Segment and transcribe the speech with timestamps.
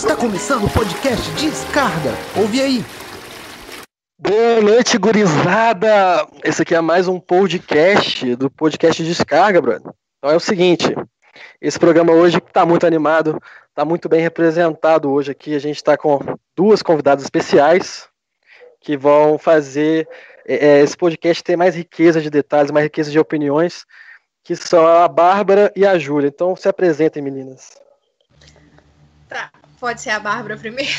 [0.00, 2.12] Está começando o podcast Descarga.
[2.34, 2.82] Ouve aí.
[4.18, 6.26] Boa noite, gurizada!
[6.42, 9.92] Esse aqui é mais um podcast do podcast Descarga, brother.
[10.16, 10.86] Então é o seguinte,
[11.60, 15.54] esse programa hoje está muito animado, está muito bem representado hoje aqui.
[15.54, 16.18] A gente está com
[16.56, 18.08] duas convidadas especiais
[18.80, 20.08] que vão fazer
[20.46, 23.84] é, é, esse podcast ter mais riqueza de detalhes, mais riqueza de opiniões,
[24.42, 26.28] que são a Bárbara e a Júlia.
[26.28, 27.78] Então se apresentem, meninas.
[29.28, 30.92] Tá, pode ser a Bárbara primeiro?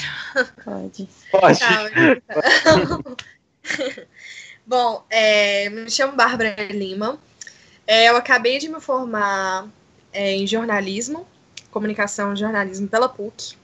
[0.66, 1.08] Pode.
[1.32, 1.60] Pode.
[1.60, 1.90] Tá,
[4.66, 7.20] Bom, é, me chamo Bárbara Lima.
[7.86, 9.68] É, eu acabei de me formar
[10.12, 11.28] é, em jornalismo,
[11.70, 13.56] comunicação e jornalismo pela PUC.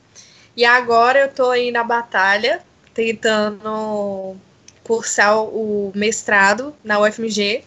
[0.55, 2.61] E agora eu estou aí na batalha,
[2.93, 4.35] tentando
[4.83, 7.63] cursar o mestrado na UFMG,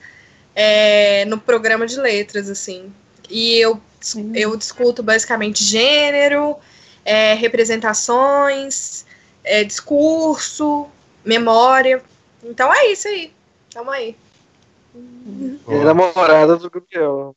[0.54, 2.92] é, no programa de letras, assim.
[3.28, 3.80] E eu,
[4.34, 6.56] eu discuto basicamente gênero,
[7.04, 9.04] é, representações,
[9.44, 10.86] é, discurso,
[11.24, 12.02] memória.
[12.42, 13.32] Então é isso aí.
[13.72, 14.16] Tamo aí.
[15.68, 17.34] É namorada do Gabriel.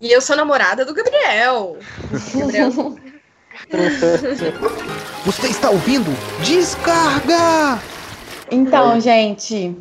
[0.00, 1.78] E eu sou namorada do Gabriel.
[2.34, 2.70] Gabriel.
[5.24, 6.10] Você está ouvindo?
[6.44, 7.80] Descarga!
[8.50, 9.74] Então, gente,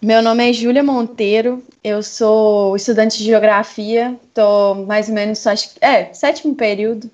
[0.00, 5.74] meu nome é Júlia Monteiro, eu sou estudante de geografia, tô mais ou menos, acho
[5.74, 7.10] que, é, sétimo período.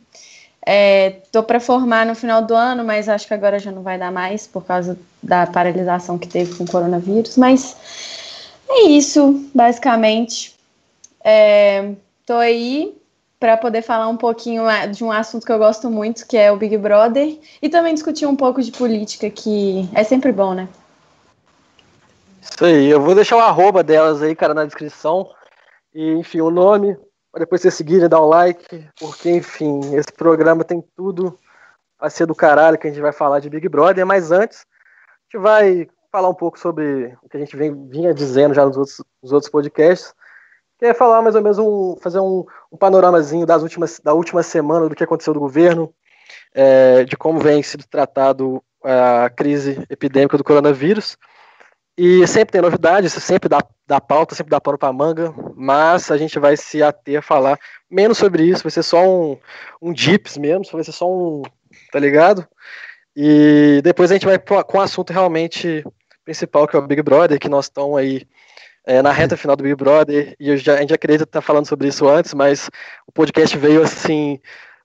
[0.67, 3.98] É, tô para formar no final do ano, mas acho que agora já não vai
[3.98, 7.37] dar mais por causa da paralisação que teve com o coronavírus.
[7.37, 7.77] Mas
[8.69, 10.55] é isso, basicamente.
[11.23, 11.92] É,
[12.25, 12.97] tô aí
[13.39, 16.51] para poder falar um pouquinho é, de um assunto que eu gosto muito, que é
[16.51, 20.67] o Big Brother, e também discutir um pouco de política, que é sempre bom, né?
[22.41, 25.29] Isso aí, eu vou deixar o arroba delas aí, cara, na descrição.
[25.95, 26.97] E, enfim, o nome,
[27.35, 31.37] para depois vocês seguirem, dar um like, porque, enfim, esse programa tem tudo
[31.99, 35.25] a ser do caralho que a gente vai falar de Big Brother, mas antes, a
[35.25, 38.77] gente vai falar um pouco sobre o que a gente vem, vinha dizendo já nos
[38.77, 40.14] outros, nos outros podcasts,
[40.79, 44.45] que é falar mais ou menos um, fazer um, um panoramazinho das últimas, da última
[44.45, 45.92] semana do que aconteceu do governo,
[46.55, 51.19] é, de como vem sido tratado a crise epidêmica do coronavírus,
[51.97, 56.17] e sempre tem novidades, sempre dá, dá pauta, sempre dá pano para manga, mas a
[56.17, 59.39] gente vai se ater a falar menos sobre isso, vai ser só um,
[59.81, 61.43] um dips mesmo, vai ser só um.
[61.93, 62.47] tá ligado?
[63.17, 65.85] E depois a gente vai com o assunto realmente
[66.25, 68.27] principal, que é o Big Brother, que nós estamos aí
[68.85, 71.67] é, na reta final do Big Brother, e já, a gente acredita estar tá falando
[71.67, 72.69] sobre isso antes, mas
[73.07, 74.41] o podcast veio assim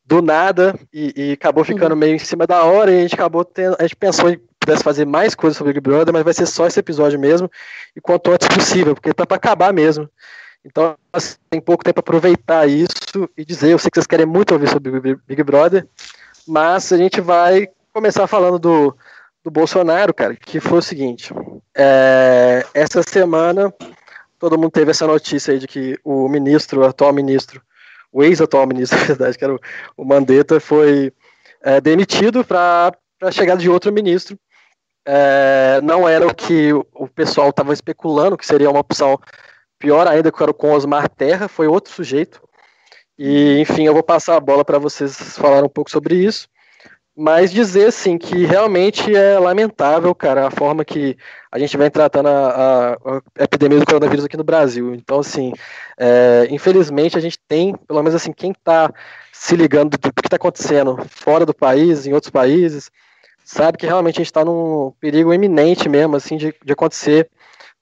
[0.05, 3.45] do nada e, e acabou ficando meio em cima da hora e a gente acabou
[3.45, 6.45] tendo, a gente pensou em pudesse fazer mais coisas sobre Big Brother, mas vai ser
[6.45, 7.49] só esse episódio mesmo,
[7.95, 10.07] e quanto antes possível, porque tá para acabar mesmo.
[10.63, 14.25] Então, assim, tem pouco tempo para aproveitar isso e dizer, eu sei que vocês querem
[14.25, 15.87] muito ouvir sobre Big Brother,
[16.47, 18.95] mas a gente vai começar falando do,
[19.43, 21.33] do Bolsonaro, cara, que foi o seguinte,
[21.75, 23.73] é, essa semana
[24.37, 27.61] todo mundo teve essa notícia aí de que o ministro, o atual ministro,
[28.11, 29.59] o ex-atual ministro, na verdade, que era o,
[29.97, 31.11] o Mandetta, foi
[31.61, 34.37] é, demitido para a chegada de outro ministro,
[35.11, 39.19] é, não era o que o pessoal estava especulando, que seria uma opção
[39.79, 42.39] pior ainda que era com Osmar Terra, foi outro sujeito.
[43.17, 46.47] E, enfim, eu vou passar a bola para vocês falarem um pouco sobre isso.
[47.17, 51.17] Mas dizer, assim, que realmente é lamentável, cara, a forma que
[51.51, 54.93] a gente vem tratando a, a, epidemia do coronavírus aqui no Brasil.
[54.93, 55.51] Então, assim,
[55.97, 58.93] é, infelizmente a gente tem, pelo menos assim, quem está
[59.33, 62.91] se ligando do, do que está acontecendo fora do país, em outros países,
[63.49, 67.27] sabe que realmente a gente está num perigo iminente mesmo, assim, de, de acontecer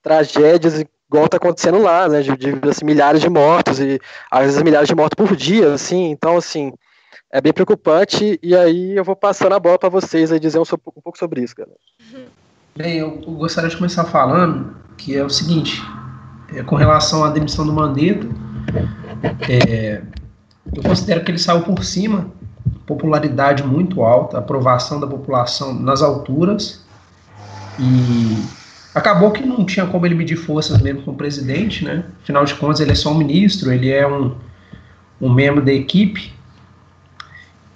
[0.01, 0.79] tragédias
[1.09, 3.99] igual está acontecendo lá, né, de, de assim, milhares de mortos e
[4.31, 6.71] às vezes milhares de mortos por dia, assim, então, assim,
[7.29, 10.61] é bem preocupante e aí eu vou passando a bola para vocês aí dizer um,
[10.61, 11.69] um, pouco sobre isso, cara.
[12.75, 15.81] Bem, eu gostaria de começar falando que é o seguinte,
[16.55, 18.25] é, com relação à demissão do Mandetta,
[19.49, 20.01] é,
[20.73, 22.31] eu considero que ele saiu por cima
[22.87, 26.83] popularidade muito alta, aprovação da população nas alturas,
[27.77, 28.43] e
[28.95, 32.05] acabou que não tinha como ele medir forças mesmo com o presidente, né?
[32.23, 34.35] Afinal de contas, ele é só um ministro, ele é um,
[35.21, 36.33] um membro da equipe,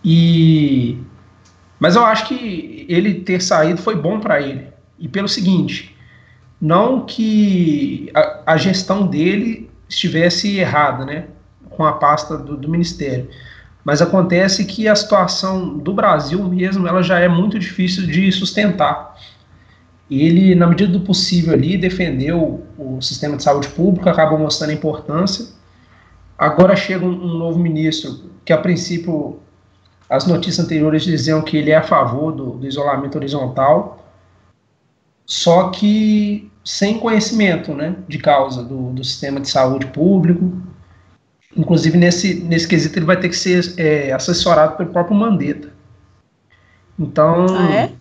[0.03, 0.97] e
[1.77, 4.67] mas eu acho que ele ter saído foi bom para ele.
[4.99, 5.95] E pelo seguinte,
[6.59, 11.25] não que a, a, gestão dele estivesse errada, né,
[11.71, 13.27] com a pasta do, do ministério,
[13.83, 19.15] mas acontece que a situação do Brasil mesmo, ela já é muito difícil de sustentar.
[20.09, 24.73] Ele, na medida do possível ali, defendeu o sistema de saúde público, acabou mostrando a
[24.73, 25.47] importância.
[26.37, 29.39] Agora chega um, um novo ministro que, a princípio,
[30.09, 34.05] as notícias anteriores diziam que ele é a favor do, do isolamento horizontal,
[35.25, 40.51] só que sem conhecimento né, de causa do, do sistema de saúde público.
[41.55, 45.69] Inclusive, nesse, nesse quesito, ele vai ter que ser é, assessorado pelo próprio Mandetta.
[46.97, 47.45] Então.
[47.55, 47.91] Ah, é?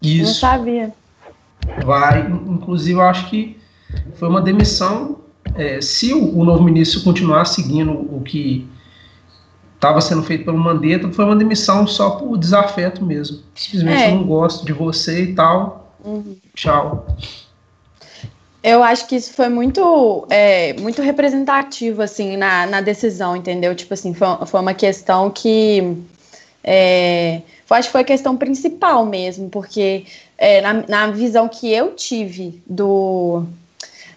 [0.00, 0.24] Isso.
[0.24, 0.92] Não sabia.
[1.84, 3.58] Vai, inclusive, eu acho que
[4.14, 5.18] foi uma demissão.
[5.54, 8.66] É, se o, o, novo ministro continuar seguindo o que
[9.74, 13.40] estava sendo feito pelo Mandetta, foi uma demissão só por desafeto mesmo.
[13.54, 14.10] Simplesmente é.
[14.10, 15.94] eu não gosto de você e tal.
[16.02, 16.36] Uhum.
[16.54, 17.06] Tchau.
[18.64, 23.74] Eu acho que isso foi muito, é, muito representativo, assim, na, na decisão, entendeu?
[23.74, 25.98] Tipo assim, foi, foi uma questão que.
[26.62, 30.06] É, eu acho que foi a questão principal mesmo, porque
[30.38, 33.44] é, na, na visão que eu tive do,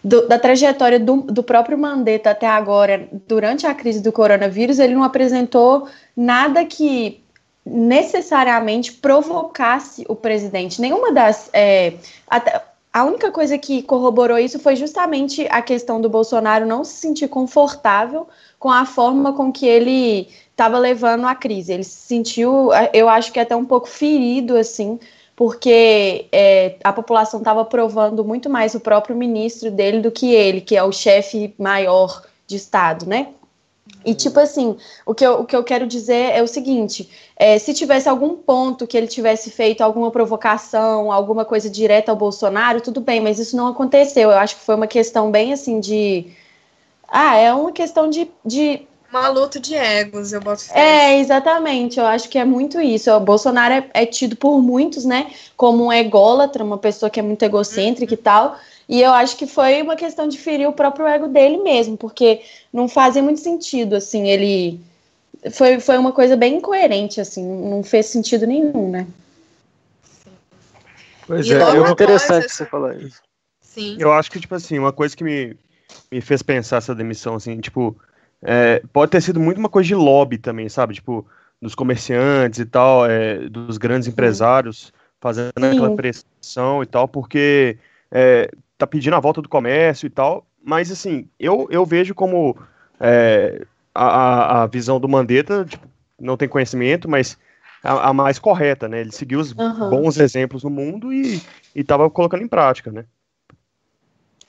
[0.01, 4.95] do, da trajetória do, do próprio Mandetta até agora, durante a crise do coronavírus, ele
[4.95, 7.21] não apresentou nada que
[7.65, 10.79] necessariamente provocasse o presidente.
[10.79, 11.49] Nenhuma das.
[11.51, 11.95] É,
[12.29, 12.61] até,
[12.91, 17.27] a única coisa que corroborou isso foi justamente a questão do Bolsonaro não se sentir
[17.27, 21.73] confortável com a forma com que ele estava levando a crise.
[21.73, 24.99] Ele se sentiu, eu acho que até um pouco ferido, assim,
[25.35, 30.61] porque é, a população estava provando muito mais o próprio ministro dele do que ele,
[30.61, 33.27] que é o chefe maior de Estado, né?
[34.07, 37.59] E, tipo assim, o que eu, o que eu quero dizer é o seguinte: é,
[37.59, 42.79] se tivesse algum ponto que ele tivesse feito alguma provocação, alguma coisa direta ao Bolsonaro,
[42.79, 44.31] tudo bem, mas isso não aconteceu.
[44.31, 46.25] Eu acho que foi uma questão bem assim de.
[47.05, 48.31] Ah, é uma questão de.
[48.45, 48.87] de...
[49.09, 51.99] Uma luta de egos, eu boto É, exatamente.
[51.99, 53.11] Eu acho que é muito isso.
[53.11, 57.23] O Bolsonaro é, é tido por muitos, né, como um ególatra, uma pessoa que é
[57.23, 58.19] muito egocêntrica uhum.
[58.19, 58.57] e tal.
[58.87, 62.41] E eu acho que foi uma questão de ferir o próprio ego dele mesmo, porque
[62.71, 64.79] não fazia muito sentido, assim, ele.
[65.51, 69.07] Foi, foi uma coisa bem incoerente, assim, não fez sentido nenhum, né?
[71.25, 72.49] Pois e é, é interessante coisa...
[72.49, 73.21] você falar isso.
[73.61, 73.97] Sim.
[73.99, 75.55] Eu acho que, tipo assim, uma coisa que me,
[76.11, 77.95] me fez pensar essa demissão, assim, tipo,
[78.41, 80.93] é, pode ter sido muito uma coisa de lobby também, sabe?
[80.93, 81.25] Tipo,
[81.61, 85.65] dos comerciantes e tal, é, dos grandes empresários fazendo Sim.
[85.65, 87.77] aquela pressão e tal, porque
[88.11, 92.57] é, tá pedindo a volta do comércio e tal, mas assim, eu, eu vejo como
[92.99, 95.87] é, a, a visão do Mandetta, tipo,
[96.19, 97.37] não tem conhecimento, mas
[97.83, 99.01] a, a, mais correta, né?
[99.01, 99.89] Ele seguiu os uhum.
[99.89, 101.41] bons exemplos no mundo e
[101.75, 103.05] estava colocando em prática, né?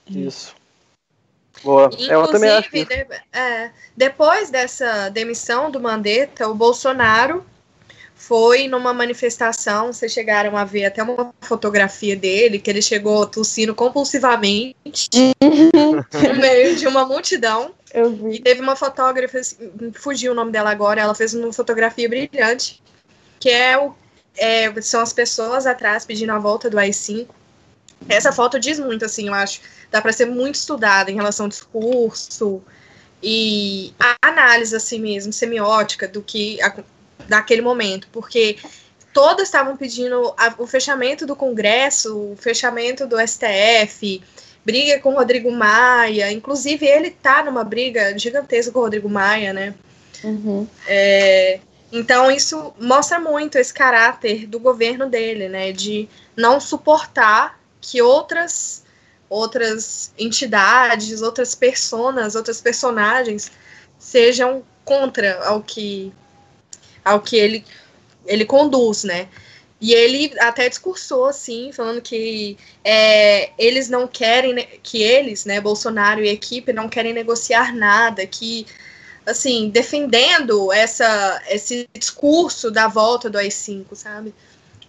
[0.09, 0.55] Isso.
[1.63, 1.87] Boa.
[1.87, 2.85] Inclusive, eu também acho que...
[2.85, 7.45] de, é, depois dessa demissão do Mandetta, o Bolsonaro
[8.19, 13.75] foi numa manifestação, vocês chegaram a ver até uma fotografia dele, que ele chegou tossindo
[13.75, 15.09] compulsivamente
[15.41, 17.73] no meio de uma multidão.
[18.31, 19.39] E teve uma fotógrafa,
[19.95, 22.83] fugiu o nome dela agora, ela fez uma fotografia brilhante,
[23.39, 23.95] que é o
[24.37, 27.29] é, são as pessoas atrás pedindo a volta do AI-5.
[28.09, 29.61] Essa foto diz muito, assim, eu acho.
[29.91, 32.63] Dá para ser muito estudada em relação ao discurso
[33.23, 36.61] e a análise, assim mesmo, semiótica do que
[37.29, 38.57] daquele momento, porque
[39.13, 44.23] todas estavam pedindo a, o fechamento do Congresso, o fechamento do STF,
[44.65, 49.53] briga com o Rodrigo Maia, inclusive ele tá numa briga gigantesca com o Rodrigo Maia,
[49.53, 49.75] né?
[50.25, 50.67] Uhum.
[50.87, 51.61] É,
[51.93, 55.73] então isso mostra muito esse caráter do governo dele, né?
[55.73, 58.85] De não suportar que outras
[59.31, 63.51] outras entidades, outras personas, outras personagens
[63.99, 66.13] sejam contra ao que
[67.09, 67.65] ao que ele,
[68.27, 69.29] ele conduz, né?
[69.81, 76.21] E ele até discursou, assim, falando que é, eles não querem, que eles, né, Bolsonaro
[76.21, 78.67] e equipe, não querem negociar nada, que,
[79.25, 84.35] assim, defendendo essa, esse discurso da volta do AI-5, sabe?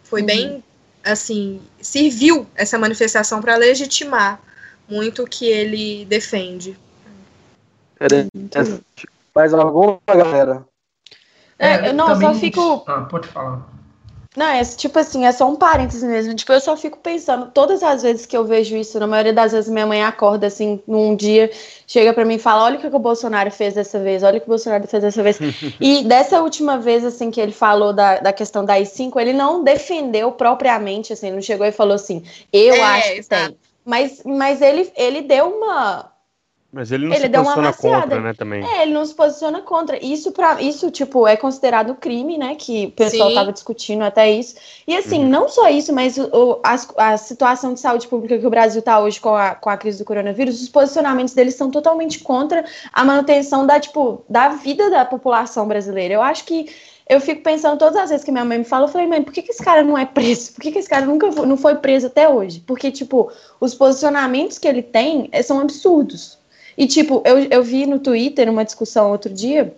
[0.04, 0.28] Foi uhum.
[0.28, 0.64] bem,
[1.04, 4.42] assim, serviu essa manifestação para legitimar
[4.90, 6.76] muito o que ele defende.
[9.36, 10.66] Mais alguma, galera?
[11.60, 12.34] É, eu não, também...
[12.34, 12.84] só fico.
[12.88, 13.68] Ah, pode falar.
[14.38, 16.36] Não, é tipo assim, é só um parênteses mesmo.
[16.36, 19.52] Tipo, eu só fico pensando, todas as vezes que eu vejo isso, na maioria das
[19.52, 21.52] vezes minha mãe acorda assim, num dia,
[21.88, 24.38] chega para mim e fala: olha o que, que o Bolsonaro fez dessa vez, olha
[24.38, 25.40] o que o Bolsonaro fez dessa vez.
[25.82, 29.64] e dessa última vez, assim, que ele falou da, da questão da I5, ele não
[29.64, 32.24] defendeu propriamente, assim, não chegou e falou assim,
[32.54, 33.48] eu é, acho que exato.
[33.48, 33.58] tem.
[33.84, 36.12] Mas, mas ele, ele deu uma,
[36.72, 38.64] mas ele não ele se posiciona contra, né, também.
[38.64, 40.04] É, ele não se posiciona contra.
[40.06, 44.56] Isso, pra, isso tipo, é considerado crime, né, que o pessoal estava discutindo até isso.
[44.88, 45.30] E, assim, uhum.
[45.30, 49.00] não só isso, mas o, a, a, situação de saúde pública que o Brasil está
[49.00, 53.04] hoje com a, com a crise do coronavírus, os posicionamentos deles são totalmente contra a
[53.04, 56.14] manutenção da, tipo, da vida da população brasileira.
[56.14, 56.70] Eu acho que
[57.10, 59.34] eu fico pensando todas as vezes que minha mãe me fala, eu falei, mãe, por
[59.34, 60.54] que, que esse cara não é preso?
[60.54, 62.64] Por que, que esse cara nunca foi, não foi preso até hoje?
[62.68, 66.39] Porque, tipo, os posicionamentos que ele tem eh, são absurdos.
[66.80, 69.76] E, tipo, eu, eu vi no Twitter uma discussão outro dia,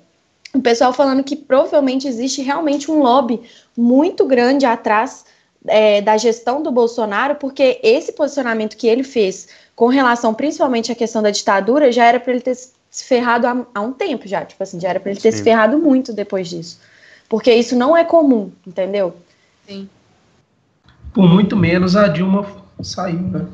[0.54, 3.42] o pessoal falando que provavelmente existe realmente um lobby
[3.76, 5.26] muito grande atrás
[5.66, 10.96] é, da gestão do Bolsonaro, porque esse posicionamento que ele fez com relação principalmente à
[10.96, 14.46] questão da ditadura já era para ele ter se ferrado há, há, um tempo já,
[14.46, 15.40] tipo assim, já era para ele ter Sim.
[15.40, 16.80] se ferrado muito depois disso.
[17.28, 19.16] Porque isso não é comum, entendeu?
[19.68, 19.90] Sim.
[21.12, 22.46] Por muito menos a Dilma
[22.84, 23.48] saiu, né?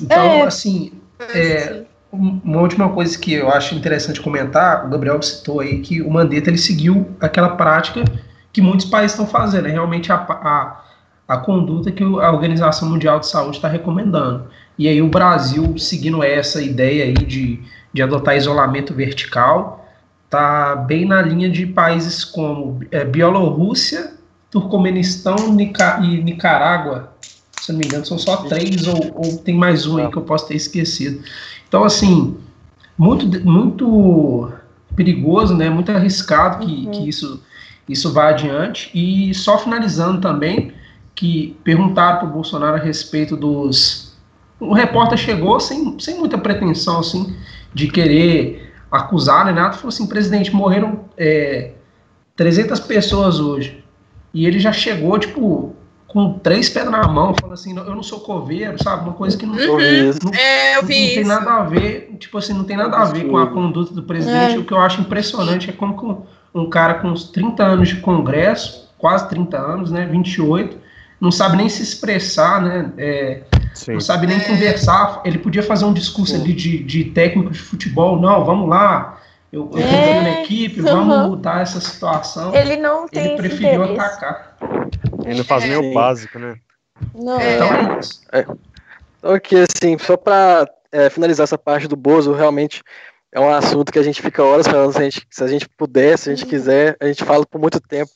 [0.00, 0.92] Então, é, assim,
[1.32, 6.10] é, uma última coisa que eu acho interessante comentar, o Gabriel citou aí que o
[6.10, 8.04] Mandetta ele seguiu aquela prática
[8.52, 10.84] que muitos países estão fazendo, é realmente a, a,
[11.26, 14.46] a conduta que a Organização Mundial de Saúde está recomendando.
[14.78, 17.60] E aí o Brasil, seguindo essa ideia aí de,
[17.92, 19.88] de adotar isolamento vertical,
[20.26, 24.12] está bem na linha de países como é, Bielorrússia,
[24.50, 27.10] Turcomenistão Nica e Nicarágua.
[27.62, 30.22] Se não me engano, são só três, ou, ou tem mais um aí que eu
[30.22, 31.22] posso ter esquecido.
[31.68, 32.36] Então, assim,
[32.98, 34.52] muito, muito
[34.96, 35.70] perigoso, né?
[35.70, 36.90] Muito arriscado que, uhum.
[36.90, 37.40] que isso,
[37.88, 38.90] isso vá adiante.
[38.92, 40.72] E só finalizando também,
[41.14, 44.16] que perguntaram para o Bolsonaro a respeito dos.
[44.58, 47.32] O repórter chegou sem, sem muita pretensão, assim,
[47.72, 49.52] de querer acusar, né?
[49.52, 51.74] Nada falou assim, presidente, morreram é,
[52.34, 53.84] 300 pessoas hoje.
[54.34, 55.76] E ele já chegou, tipo,
[56.12, 59.04] com três pedras na mão, falando assim, eu não sou coveiro, sabe?
[59.04, 60.12] Uma coisa que não, uhum.
[60.22, 63.04] não, é, eu vi não tem nada a ver, tipo assim, não tem nada a
[63.06, 64.56] ver com a conduta do presidente.
[64.56, 64.58] É.
[64.58, 68.90] O que eu acho impressionante é como um cara com uns 30 anos de congresso,
[68.98, 70.04] quase 30 anos, né?
[70.04, 70.76] 28,
[71.18, 72.92] não sabe nem se expressar, né?
[72.98, 73.42] É,
[73.88, 74.40] não sabe nem é.
[74.40, 75.22] conversar.
[75.24, 76.42] Ele podia fazer um discurso Sim.
[76.42, 78.20] ali de, de técnico de futebol.
[78.20, 79.18] Não, vamos lá.
[79.52, 80.86] Eu, eu é, na equipe, uhum.
[80.86, 82.54] vamos mudar essa situação.
[82.54, 83.32] Ele não tem.
[83.32, 84.56] Ele preferiu atacar.
[85.24, 86.56] Ele não faz nem o básico, né?
[87.14, 87.38] Não.
[87.38, 88.22] Então é isso.
[88.32, 88.46] É.
[89.34, 92.82] Aqui, assim, só para é, finalizar essa parte do Bozo, realmente
[93.30, 94.92] é um assunto que a gente fica horas falando.
[94.92, 96.50] Se a gente, se a gente puder, se a gente uhum.
[96.50, 98.10] quiser, a gente fala por muito tempo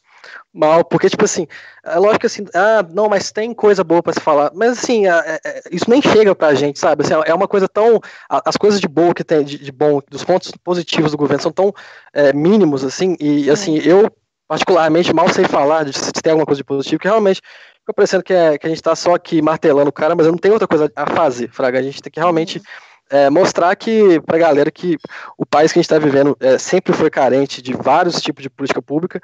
[0.52, 1.46] mal, porque, tipo assim,
[1.84, 5.06] é lógico que assim, ah, não, mas tem coisa boa para se falar, mas assim,
[5.06, 7.04] é, é, isso nem chega pra gente, sabe?
[7.04, 8.00] Assim, é uma coisa tão.
[8.28, 11.52] As coisas de boa que tem, de, de bom, dos pontos positivos do governo são
[11.52, 11.72] tão
[12.12, 14.10] é, mínimos, assim, e assim, eu,
[14.48, 17.40] particularmente, mal sei falar de se tem alguma coisa de positivo, que realmente
[17.80, 20.32] fica parecendo que, é, que a gente tá só aqui martelando o cara, mas eu
[20.32, 21.78] não tenho outra coisa a fazer, Fraga.
[21.78, 22.60] A gente tem que realmente.
[23.08, 24.98] É, mostrar que para a galera que
[25.38, 28.50] o país que a gente está vivendo é, sempre foi carente de vários tipos de
[28.50, 29.20] política pública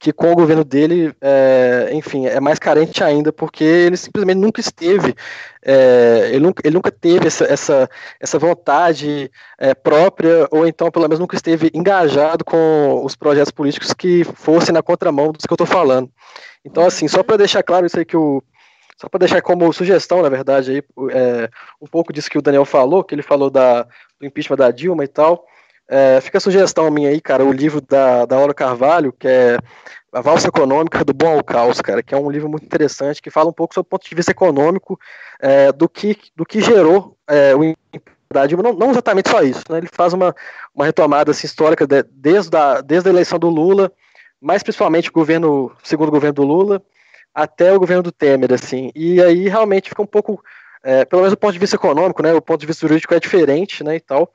[0.00, 4.58] que com o governo dele, é, enfim, é mais carente ainda, porque ele simplesmente nunca
[4.58, 5.14] esteve,
[5.62, 11.04] é, ele, nunca, ele nunca teve essa, essa, essa vontade é, própria, ou então, pelo
[11.04, 15.56] menos, nunca esteve engajado com os projetos políticos que fossem na contramão dos que eu
[15.56, 16.10] estou falando.
[16.64, 18.42] Então, assim, só para deixar claro isso aí que o.
[18.98, 22.66] Só para deixar como sugestão, na verdade, aí, é, um pouco disso que o Daniel
[22.66, 23.82] falou, que ele falou da,
[24.18, 25.46] do impeachment da Dilma e tal.
[25.92, 29.58] É, fica a sugestão minha aí, cara, o livro da, da Laura Carvalho, que é
[30.12, 33.28] A Valsa Econômica do Bom ao Caos, cara, que é um livro muito interessante, que
[33.28, 34.96] fala um pouco sobre o ponto de vista econômico
[35.40, 39.78] é, do, que, do que gerou é, o Dilma, não, não, exatamente só isso, né?
[39.78, 40.32] ele faz uma,
[40.72, 43.90] uma retomada assim, histórica de, desde, a, desde a eleição do Lula,
[44.40, 46.80] mais principalmente o governo, segundo governo do Lula,
[47.34, 50.40] até o governo do Temer, assim, e aí realmente fica um pouco,
[50.84, 53.18] é, pelo menos do ponto de vista econômico, né, o ponto de vista jurídico é
[53.18, 54.30] diferente, né, e tal,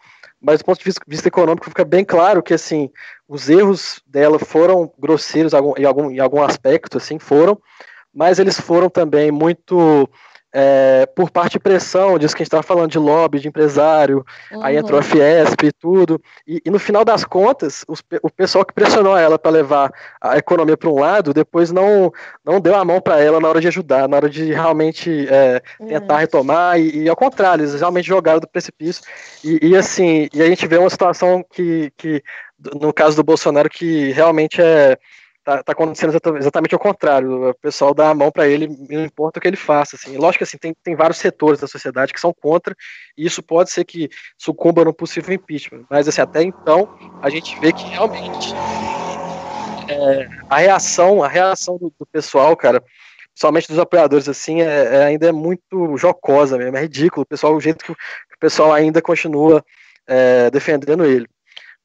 [0.45, 2.91] mas do ponto de vista econômico fica bem claro que assim
[3.27, 7.59] os erros dela foram grosseiros em algum, em algum aspecto, assim foram,
[8.13, 10.07] mas eles foram também muito
[10.57, 14.25] é, por parte de pressão, disso que a gente estava falando de lobby, de empresário,
[14.49, 14.63] uhum.
[14.63, 18.63] aí entrou a Fiesp e tudo, e, e no final das contas, os, o pessoal
[18.63, 22.09] que pressionou ela para levar a economia para um lado, depois não,
[22.45, 25.61] não deu a mão para ela na hora de ajudar, na hora de realmente é,
[25.85, 29.03] tentar retomar, e, e, ao contrário, eles realmente jogaram do precipício,
[29.43, 32.23] e, e, assim, e a gente vê uma situação que, que,
[32.79, 34.97] no caso do Bolsonaro, que realmente é
[35.45, 37.49] tá, tá acontecendo exatamente ao contrário.
[37.51, 39.95] O pessoal dá a mão para ele, não importa o que ele faça.
[39.95, 40.17] Assim.
[40.17, 42.75] Lógico que assim, tem, tem vários setores da sociedade que são contra,
[43.15, 45.85] e isso pode ser que sucumba no possível impeachment.
[45.89, 48.53] Mas assim, até então, a gente vê que realmente
[49.87, 52.83] é, a reação, a reação do, do, pessoal, cara,
[53.35, 57.21] somente dos apoiadores, assim, é, é, ainda é muito jocosa mesmo, é ridículo.
[57.21, 59.63] O pessoal, o jeito que o, que o pessoal ainda continua
[60.07, 61.27] é, defendendo ele.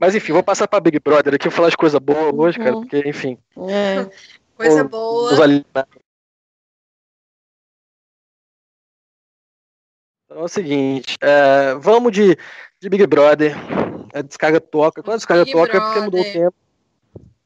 [0.00, 2.64] Mas enfim, vou passar para Big Brother aqui, vou falar de coisa boa hoje, uhum.
[2.64, 3.36] cara, porque, enfim.
[3.68, 4.10] É.
[4.56, 5.30] Coisa boa.
[10.24, 12.34] Então é o seguinte, é, vamos de,
[12.80, 13.54] de Big Brother.
[14.14, 15.02] A descarga toca.
[15.02, 15.82] Quando a descarga Big toca Brother.
[15.82, 16.54] é porque mudou o tempo.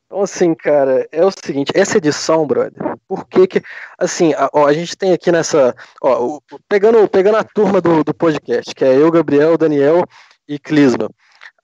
[0.07, 3.63] Então, assim, cara, é o seguinte, essa edição, brother, por que que,
[3.99, 8.15] assim, a, ó, a gente tem aqui nessa, ó, pegando, pegando a turma do, do
[8.15, 10.05] podcast, que é eu, Gabriel, Daniel
[10.47, 11.11] e Clisma.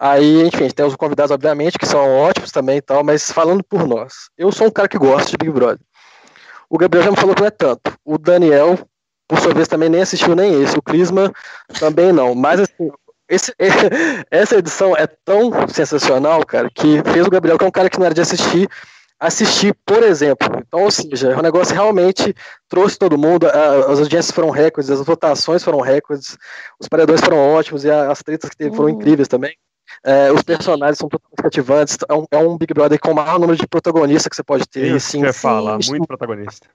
[0.03, 3.87] Aí, enfim, tem os convidados, obviamente, que são ótimos também e tal, mas falando por
[3.87, 5.79] nós, eu sou um cara que gosta de Big Brother.
[6.71, 7.93] O Gabriel já me falou que não é tanto.
[8.03, 8.79] O Daniel,
[9.29, 10.79] por sua vez, também nem assistiu nem esse.
[10.79, 11.31] O Clisma
[11.79, 12.35] também não.
[12.35, 12.91] Mas, assim,
[13.29, 13.53] esse,
[14.31, 17.99] essa edição é tão sensacional, cara, que fez o Gabriel, que é um cara que
[17.99, 18.71] não era de assistir,
[19.19, 20.49] assistir, por exemplo.
[20.67, 22.35] Então, ou seja, o negócio realmente
[22.71, 26.39] trouxe todo mundo, as audiências foram recordes, as votações foram recordes,
[26.81, 28.99] os paredões foram ótimos e as tretas que teve foram uhum.
[28.99, 29.55] incríveis também.
[30.05, 31.99] É, os personagens são totalmente cativantes.
[32.09, 34.67] É um, é um, Big Brother com o maior número de protagonistas que você pode
[34.67, 34.87] ter.
[34.87, 36.69] Isso assim, que eu muito protagonista.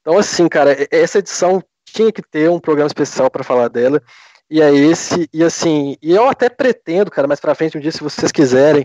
[0.00, 4.02] Então, assim, cara, essa edição tinha que ter um programa especial para falar dela
[4.50, 7.92] e é esse, e assim, e eu até pretendo, cara, mais pra frente um dia,
[7.92, 8.84] se vocês quiserem,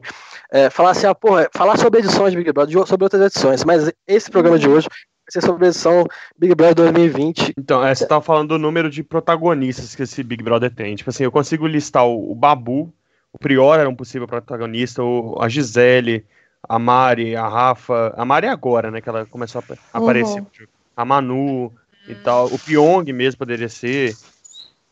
[0.51, 3.91] é, falar assim, ah, porra, falar sobre edições de Big Brother, sobre outras edições, mas
[4.07, 6.05] esse programa de hoje vai ser sobre a edição
[6.37, 7.55] Big Brother 2020.
[7.57, 10.95] Então, é, você tava falando do número de protagonistas que esse Big Brother tem.
[10.95, 12.93] Tipo assim, eu consigo listar o, o Babu,
[13.35, 16.25] o Prior era um possível protagonista, o, a Gisele,
[16.63, 20.67] a Mari, a Rafa, a Mari agora, né, que ela começou a aparecer, uhum.
[20.95, 21.73] a Manu
[22.07, 24.15] e tal, o Pyong mesmo poderia ser,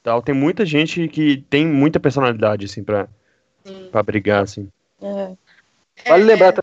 [0.03, 0.21] tal.
[0.21, 3.07] Tem muita gente que tem muita personalidade, assim, pra,
[3.91, 4.69] pra brigar, assim.
[5.01, 5.35] É.
[6.09, 6.53] Vale lembrar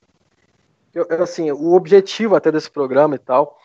[0.93, 3.59] eu, assim, o objetivo até desse programa e tal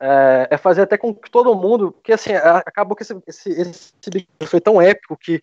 [0.00, 4.46] é, é, fazer até com que todo mundo, porque assim, acabou que esse, esse, esse
[4.46, 5.38] foi tão épico que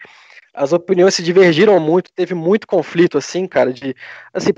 [0.57, 3.95] as opiniões se divergiram muito, teve muito conflito, assim, cara, de
[4.33, 4.49] assim,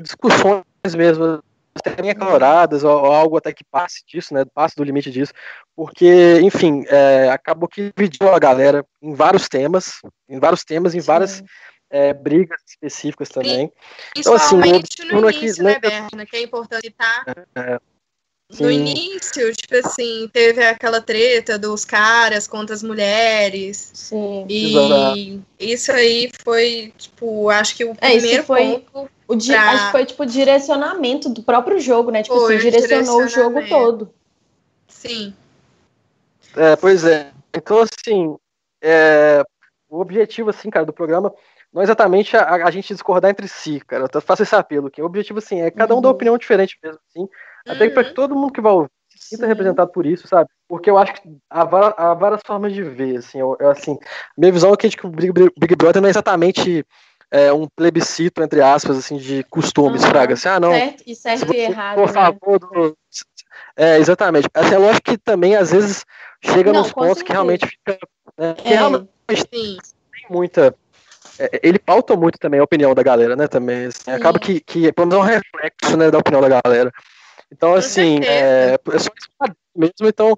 [0.00, 0.64] discussões
[0.96, 1.42] mesmo
[1.74, 4.44] até acaloradas, ou, ou, algo até que passe disso, né?
[4.54, 5.32] Passe do limite disso,
[5.74, 11.00] porque, enfim, é, acabou que dividiu a galera em vários temas, em vários temas, em
[11.00, 11.06] Sim.
[11.06, 11.42] várias
[11.90, 13.72] é, brigas específicas também.
[14.16, 17.24] Então, assim, no início, né, Berna, que é importante citar.
[17.56, 17.80] É,
[18.60, 23.90] no início, tipo assim, teve aquela treta dos caras contra as mulheres.
[23.94, 24.46] Sim.
[24.48, 25.44] E Exato.
[25.58, 29.10] isso aí foi, tipo, acho que o é, primeiro foi ponto.
[29.26, 29.70] O di pra...
[29.70, 32.22] Acho que foi, tipo, direcionamento do próprio jogo, né?
[32.22, 34.10] Tipo foi, assim, direcionou o jogo todo.
[34.86, 35.34] Sim.
[36.54, 37.32] É, pois é.
[37.54, 38.36] Então, assim,
[38.82, 39.42] é,
[39.88, 41.32] o objetivo, assim, cara, do programa
[41.72, 44.06] não é exatamente a, a gente discordar entre si, cara.
[44.12, 45.02] Eu faço esse apelo aqui.
[45.02, 46.02] O objetivo, assim, é cada um uhum.
[46.02, 47.28] dar opinião diferente mesmo, assim.
[47.66, 47.94] Até uhum.
[47.94, 50.48] para que todo mundo que vai ouvir se sinta representado por isso, sabe?
[50.68, 53.98] Porque eu acho que há, há várias formas de ver, assim, eu, eu, assim,
[54.36, 56.84] minha visão é que o Big, Big Brother não é exatamente
[57.30, 60.10] é, um plebiscito, entre aspas, assim, de costumes, uhum.
[60.10, 62.12] fraga, assim, ah, não, certo e certo e errado, por né?
[62.12, 62.96] favor, do...
[63.76, 66.04] é, exatamente, assim, é lógico que também, às vezes,
[66.42, 67.24] chega não, nos pontos certeza.
[67.24, 67.98] que realmente fica,
[68.38, 68.76] né, que é.
[68.76, 69.78] realmente tem
[70.28, 70.74] muita,
[71.38, 74.92] é, ele pauta muito também a opinião da galera, né, também, assim, acaba que, que,
[74.92, 76.92] pelo menos é um reflexo, né, da opinião da galera,
[77.50, 79.10] então, assim, é, é só
[79.74, 80.36] mesmo, então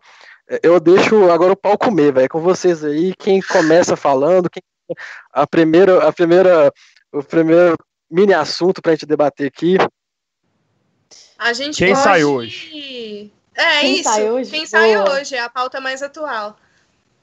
[0.63, 4.63] eu deixo agora o pau comer, velho, com vocês aí, quem começa falando, quem,
[5.33, 6.73] a primeira, a primeira,
[7.13, 7.77] o primeiro
[8.11, 9.77] mini assunto pra gente debater aqui.
[11.39, 12.05] A gente quem pode...
[12.05, 13.33] sai hoje?
[13.55, 14.51] É quem isso, sai hoje?
[14.51, 16.57] quem sai hoje, é a pauta mais atual.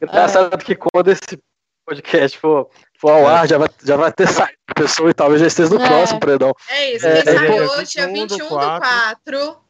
[0.02, 0.58] Engraçado é.
[0.58, 1.40] que quando esse
[1.86, 5.40] podcast for, for ao ar, já vai, já vai ter saído a pessoa e talvez
[5.40, 5.88] já esteja no é.
[5.88, 6.54] próximo, perdão.
[6.68, 8.74] É isso, quem é, sai é, hoje é 21 do 4.
[8.74, 9.63] Do 4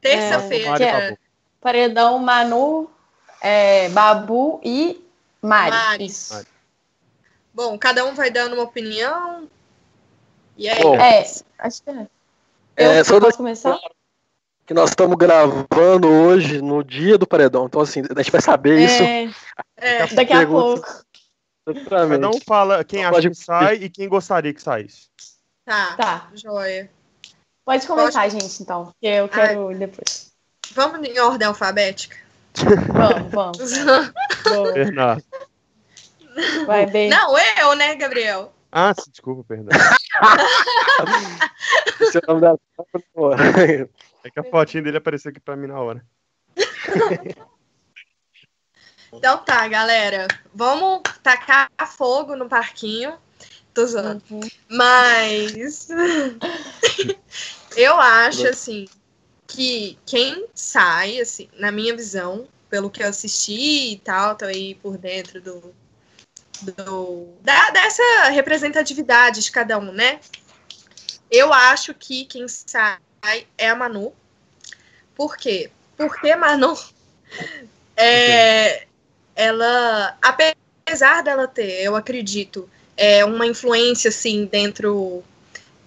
[0.00, 0.84] Terça-feira.
[0.84, 1.18] É,
[1.60, 2.90] paredão Manu,
[3.40, 5.04] é, Babu e
[5.42, 5.70] Mari.
[5.70, 6.46] Mari.
[7.52, 9.48] Bom, cada um vai dando uma opinião.
[10.56, 10.82] E aí?
[10.82, 11.26] Bom, é,
[11.58, 12.06] acho que é.
[12.76, 13.78] Eu é, posso começar?
[14.64, 17.66] Que nós estamos gravando hoje no dia do paredão.
[17.66, 18.84] Então, assim, a gente vai saber é,
[19.24, 19.34] isso.
[19.76, 20.86] É, daqui a pouco.
[21.88, 25.08] Cada um fala quem acha que sai e quem gostaria que saísse.
[25.64, 26.30] Tá, tá.
[26.34, 26.90] joia.
[27.68, 28.40] Pode começar, Pode...
[28.40, 29.74] gente, então, que eu quero Ai.
[29.74, 30.32] depois.
[30.72, 32.16] Vamos em ordem alfabética?
[32.94, 34.72] Vamos, vamos.
[34.72, 35.22] Bernardo.
[36.64, 37.10] Vai, bem.
[37.10, 38.54] Não, eu, né, Gabriel?
[38.72, 39.68] Ah, desculpa, perdão.
[42.10, 42.56] Seu nome da
[44.24, 46.02] É que a fotinha dele apareceu aqui pra mim na hora.
[49.12, 50.26] Então tá, galera.
[50.54, 53.18] Vamos tacar fogo no parquinho.
[53.74, 54.22] Tô zoando.
[54.30, 54.40] Uhum.
[54.70, 55.88] Mas.
[57.76, 58.86] Eu acho, assim,
[59.46, 64.74] que quem sai, assim, na minha visão, pelo que eu assisti e tal, tô aí
[64.76, 65.74] por dentro do.
[66.62, 70.20] do da, dessa representatividade de cada um, né?
[71.30, 72.98] Eu acho que quem sai
[73.56, 74.12] é a Manu.
[75.14, 75.70] Por quê?
[75.96, 76.76] Porque Manu.
[78.00, 78.86] É,
[79.34, 85.24] ela, apesar dela ter, eu acredito, é, uma influência assim dentro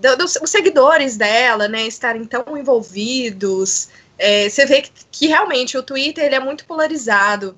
[0.01, 3.89] do, dos os seguidores dela, né, estarem tão envolvidos.
[4.17, 7.57] É, você vê que, que, realmente o Twitter ele é muito polarizado.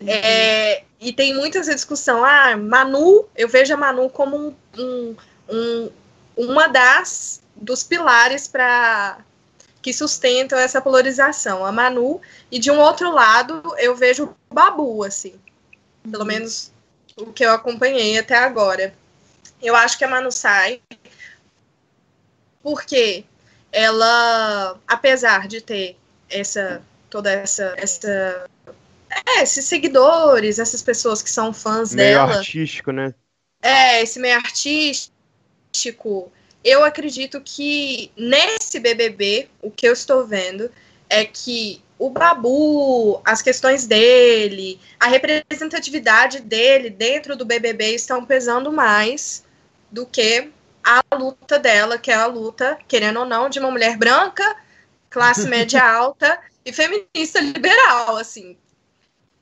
[0.00, 0.08] Uhum.
[0.08, 2.24] É, e tem muita discussão.
[2.24, 5.16] Ah, Manu, eu vejo a Manu como um, um,
[5.48, 5.90] um
[6.36, 9.18] uma das dos pilares para
[9.82, 15.02] que sustentam essa polarização, a Manu, e de um outro lado eu vejo o Babu,
[15.04, 15.34] assim,
[16.02, 16.28] pelo uhum.
[16.28, 16.72] menos
[17.16, 18.94] o que eu acompanhei até agora.
[19.62, 20.80] Eu acho que a Manu sai
[22.62, 23.24] porque
[23.72, 25.96] ela, apesar de ter
[26.28, 28.46] essa toda essa essa
[29.10, 32.38] é, esses seguidores, essas pessoas que são fãs meio dela.
[32.38, 33.12] artístico, né?
[33.62, 36.32] É, esse meio artístico.
[36.62, 40.70] Eu acredito que nesse BBB, o que eu estou vendo
[41.08, 48.72] é que o Babu, as questões dele, a representatividade dele dentro do BBB estão pesando
[48.72, 49.44] mais
[49.90, 50.50] do que
[50.84, 54.56] a luta dela, que é a luta, querendo ou não, de uma mulher branca,
[55.08, 58.56] classe média alta e feminista liberal, assim.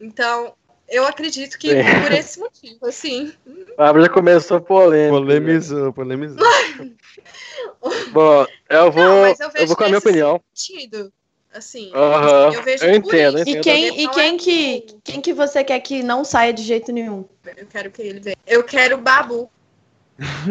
[0.00, 0.54] Então,
[0.88, 2.00] eu acredito que é.
[2.00, 3.32] por esse motivo, assim.
[3.76, 5.18] A já começou polêmica.
[5.18, 6.38] Polemizou, polemizou.
[8.12, 10.40] Bom, eu vou, não, eu, eu, vou com a minha opinião.
[10.54, 11.12] Sentido.
[11.52, 12.52] Assim, uhum.
[12.52, 15.80] eu vejo eu entendo, entendo, E quem, e quem, é que, quem que você quer
[15.80, 17.24] que não saia de jeito nenhum?
[17.56, 18.36] Eu quero que ele venha.
[18.46, 19.50] Eu quero o Babu.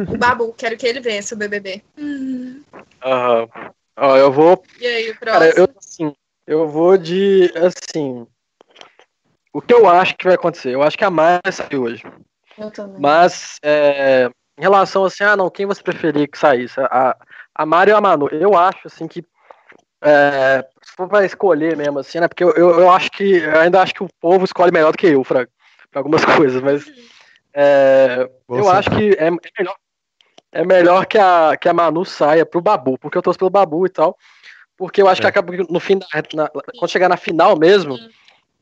[0.08, 1.84] O Babu, quero que ele vença o BBB.
[3.03, 3.41] Aham.
[3.41, 3.71] Uhum.
[3.99, 4.63] Ó, eu vou.
[4.80, 5.39] E aí, o próximo?
[5.39, 7.51] Cara, eu, assim, eu vou de.
[7.56, 8.27] Assim.
[9.51, 10.73] O que eu acho que vai acontecer?
[10.73, 12.03] Eu acho que a Mari saiu hoje.
[12.58, 13.01] Eu também.
[13.01, 16.80] Mas, é, em relação assim, ah, não, quem você preferia que saísse?
[16.80, 17.17] A,
[17.56, 18.27] a Mari ou a Manu?
[18.32, 19.25] Eu acho, assim, que
[20.03, 22.27] é, se for para escolher mesmo, assim, né?
[22.27, 24.97] Porque eu, eu, eu, acho que, eu ainda acho que o povo escolhe melhor do
[24.97, 25.47] que eu, para
[25.95, 26.86] algumas coisas, mas
[27.60, 29.76] é, eu acho que é, é, melhor,
[30.52, 33.84] é melhor que a, que a Manu saia pro Babu, porque eu torço pelo Babu
[33.88, 34.15] e tal.
[34.78, 35.30] Porque eu acho que é.
[35.30, 36.00] acaba no fim,
[36.36, 37.98] na, quando chegar na final mesmo,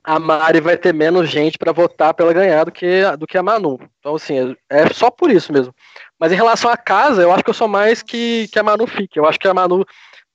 [0.01, 3.37] a Mari vai ter menos gente para votar para ela ganhar do que, do que
[3.37, 3.77] a Manu.
[3.99, 5.75] Então, assim, é, é só por isso mesmo.
[6.17, 8.87] Mas em relação à casa, eu acho que eu sou mais que, que a Manu
[8.87, 9.19] fique.
[9.19, 9.85] Eu acho que a Manu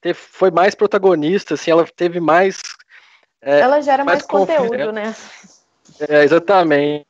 [0.03, 2.61] teve, foi mais protagonista, assim, ela teve mais.
[3.41, 5.15] É, ela gera mais, mais conteúdo, né?
[6.11, 7.07] É, exatamente.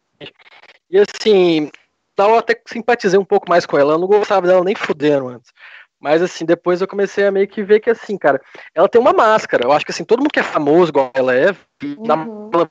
[0.91, 1.71] E assim,
[2.19, 3.95] eu até simpatizei um pouco mais com ela.
[3.95, 5.53] Eu não gostava dela nem fudendo antes.
[6.01, 8.41] Mas assim, depois eu comecei a meio que ver que assim, cara,
[8.75, 9.65] ela tem uma máscara.
[9.65, 11.51] Eu acho que assim, todo mundo que é famoso igual ela é,
[11.83, 12.51] uhum.
[12.53, 12.71] ela,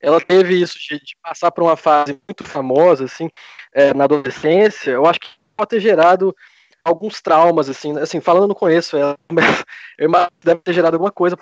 [0.00, 3.28] ela, teve isso de, de, passar por uma fase muito famosa, assim,
[3.72, 4.92] é, na adolescência.
[4.92, 6.34] Eu acho que pode ter gerado
[6.82, 9.16] alguns traumas, assim, assim, falando não conheço ela,
[10.08, 11.38] mas deve ter gerado alguma coisa.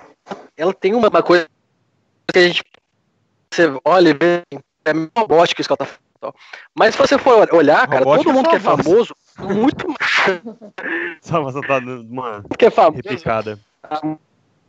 [0.57, 1.49] Ela tem uma, uma coisa
[2.33, 2.63] que a gente
[3.53, 4.43] você olha e vê,
[4.85, 6.35] é meio robótico isso que ela tá falando.
[6.75, 9.87] Mas se você for olhar, cara, robótico todo mundo que é famoso, muito
[11.21, 12.97] Só você tá uma que é famoso.
[13.05, 13.59] repicada.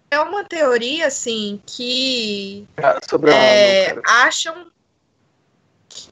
[0.10, 2.68] É uma teoria, assim, que
[3.10, 4.68] sobre é, acham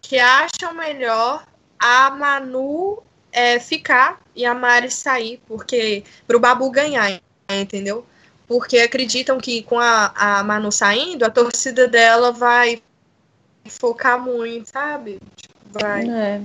[0.01, 1.45] que acham melhor
[1.79, 8.05] a Manu é, ficar e a Mari sair, porque pro Babu ganhar, entendeu?
[8.47, 12.81] Porque acreditam que com a, a Manu saindo, a torcida dela vai
[13.69, 15.19] focar muito, sabe?
[15.35, 16.09] Tipo, vai.
[16.09, 16.41] É.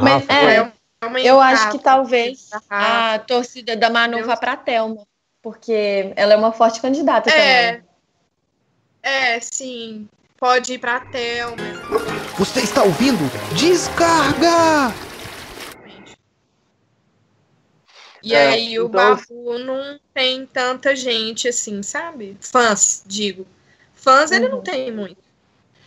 [0.00, 0.72] Mas, é,
[1.24, 5.06] eu acho que talvez a torcida da Manu vá para a Thelma,
[5.42, 7.84] porque ela é uma forte candidata é, também.
[9.02, 10.08] É, sim.
[10.38, 11.56] Pode ir para a Thelma.
[12.38, 13.24] Você está ouvindo?
[13.54, 14.94] Descarga!
[18.22, 19.16] E é, aí o então...
[19.16, 22.36] Babu não tem tanta gente assim, sabe?
[22.40, 23.46] Fãs, digo.
[23.94, 24.36] Fãs uhum.
[24.36, 24.64] ele não uhum.
[24.64, 25.25] tem muito.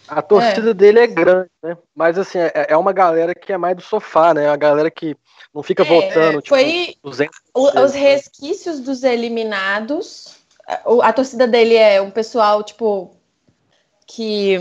[0.10, 0.74] A torcida é.
[0.74, 1.78] dele é grande, né?
[1.95, 4.50] Mas assim, é, é, uma galera que é mais do sofá, né?
[4.50, 5.15] A galera que
[5.54, 6.41] não fica é, votando.
[6.41, 8.00] Tipo, foi 200 os né?
[8.00, 10.36] resquícios dos eliminados.
[10.67, 13.12] A, a, torcida dele é um pessoal, tipo,
[14.08, 14.58] que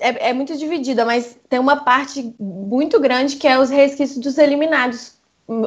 [0.00, 4.38] é, é muito dividida, mas tem uma parte muito grande que é os resquícios dos
[4.38, 5.18] eliminados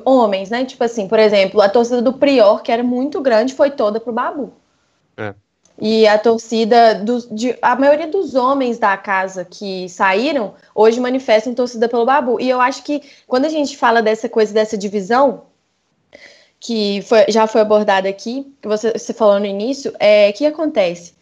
[0.06, 0.64] homens, né?
[0.64, 4.14] Tipo assim, por exemplo, a torcida do Prior, que era muito grande, foi toda pro
[4.14, 4.54] Babu.
[5.18, 5.36] É.
[5.80, 11.54] E a torcida, do, de, a maioria dos homens da casa que saíram, hoje manifestam
[11.54, 12.40] torcida pelo Babu.
[12.40, 15.46] E eu acho que quando a gente fala dessa coisa, dessa divisão,
[16.60, 21.14] que foi, já foi abordada aqui, que você, você falou no início, é que acontece?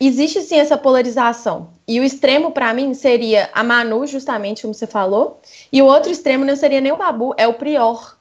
[0.00, 1.70] Existe sim essa polarização.
[1.86, 5.40] E o extremo, para mim, seria a Manu, justamente como você falou,
[5.72, 8.16] e o outro extremo não seria nem o Babu, é o Prior.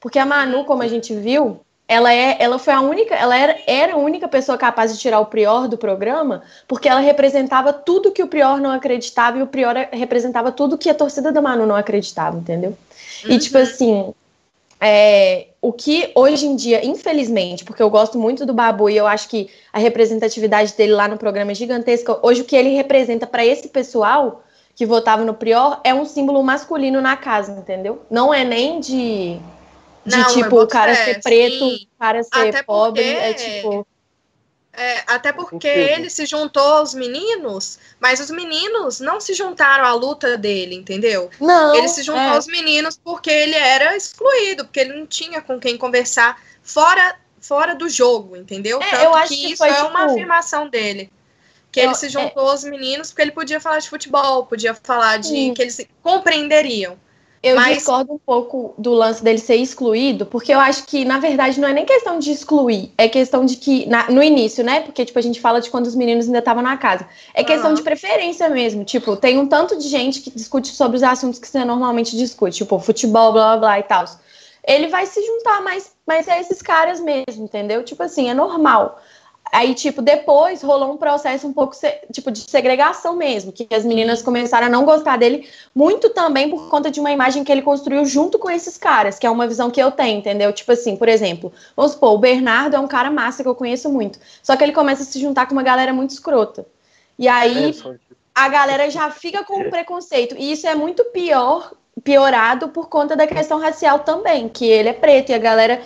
[0.00, 3.58] Porque a Manu, como a gente viu, ela, é, ela foi a única, ela era,
[3.66, 8.12] era a única pessoa capaz de tirar o Prior do programa, porque ela representava tudo
[8.12, 11.64] que o Prior não acreditava e o Prior representava tudo que a torcida da Manu
[11.64, 12.76] não acreditava, entendeu?
[13.24, 13.30] Uhum.
[13.30, 14.12] E tipo assim,
[14.78, 19.06] é, o que hoje em dia, infelizmente, porque eu gosto muito do Babu e eu
[19.06, 23.26] acho que a representatividade dele lá no programa é gigantesca, hoje o que ele representa
[23.26, 24.42] para esse pessoal
[24.76, 28.02] que votava no Prior é um símbolo masculino na casa, entendeu?
[28.10, 29.40] Não é nem de,
[30.08, 31.86] de Não, tipo, o cara ser preto, sim.
[31.94, 33.86] o cara ser Até pobre, porque- é tipo.
[34.72, 39.92] É, até porque ele se juntou aos meninos, mas os meninos não se juntaram à
[39.92, 41.28] luta dele, entendeu?
[41.40, 41.74] Não.
[41.74, 42.28] ele se juntou é.
[42.28, 47.74] aos meninos porque ele era excluído, porque ele não tinha com quem conversar fora, fora
[47.74, 48.80] do jogo, entendeu?
[48.80, 51.10] É, Tanto eu acho que, que isso foi, é uma tipo- afirmação dele.
[51.72, 55.16] Que Eu- ele se juntou aos meninos porque ele podia falar de futebol, podia falar
[55.16, 55.54] de Sim.
[55.54, 56.96] que eles se compreenderiam.
[57.40, 61.20] Eu Mas- discordo um pouco do lance dele ser excluído, porque eu acho que, na
[61.20, 64.80] verdade, não é nem questão de excluir, é questão de que, na- no início, né?
[64.80, 67.06] Porque, tipo, a gente fala de quando os meninos ainda estavam na casa.
[67.32, 67.74] É questão Aham.
[67.76, 68.84] de preferência mesmo.
[68.84, 72.56] Tipo, tem um tanto de gente que discute sobre os assuntos que você normalmente discute,
[72.58, 74.04] tipo, futebol, blá blá blá e tal.
[74.66, 77.82] Ele vai se juntar mais, mais a esses caras mesmo, entendeu?
[77.84, 79.00] Tipo assim, é normal.
[79.52, 81.74] Aí, tipo, depois rolou um processo um pouco,
[82.12, 86.68] tipo, de segregação mesmo, que as meninas começaram a não gostar dele, muito também por
[86.68, 89.70] conta de uma imagem que ele construiu junto com esses caras, que é uma visão
[89.70, 90.52] que eu tenho, entendeu?
[90.52, 93.88] Tipo assim, por exemplo, vamos supor, o Bernardo é um cara massa que eu conheço
[93.88, 96.66] muito, só que ele começa a se juntar com uma galera muito escrota.
[97.18, 98.08] E aí, É,
[98.38, 100.36] a galera já fica com o preconceito.
[100.38, 101.72] E isso é muito pior,
[102.04, 105.82] piorado por conta da questão racial também, que ele é preto e a galera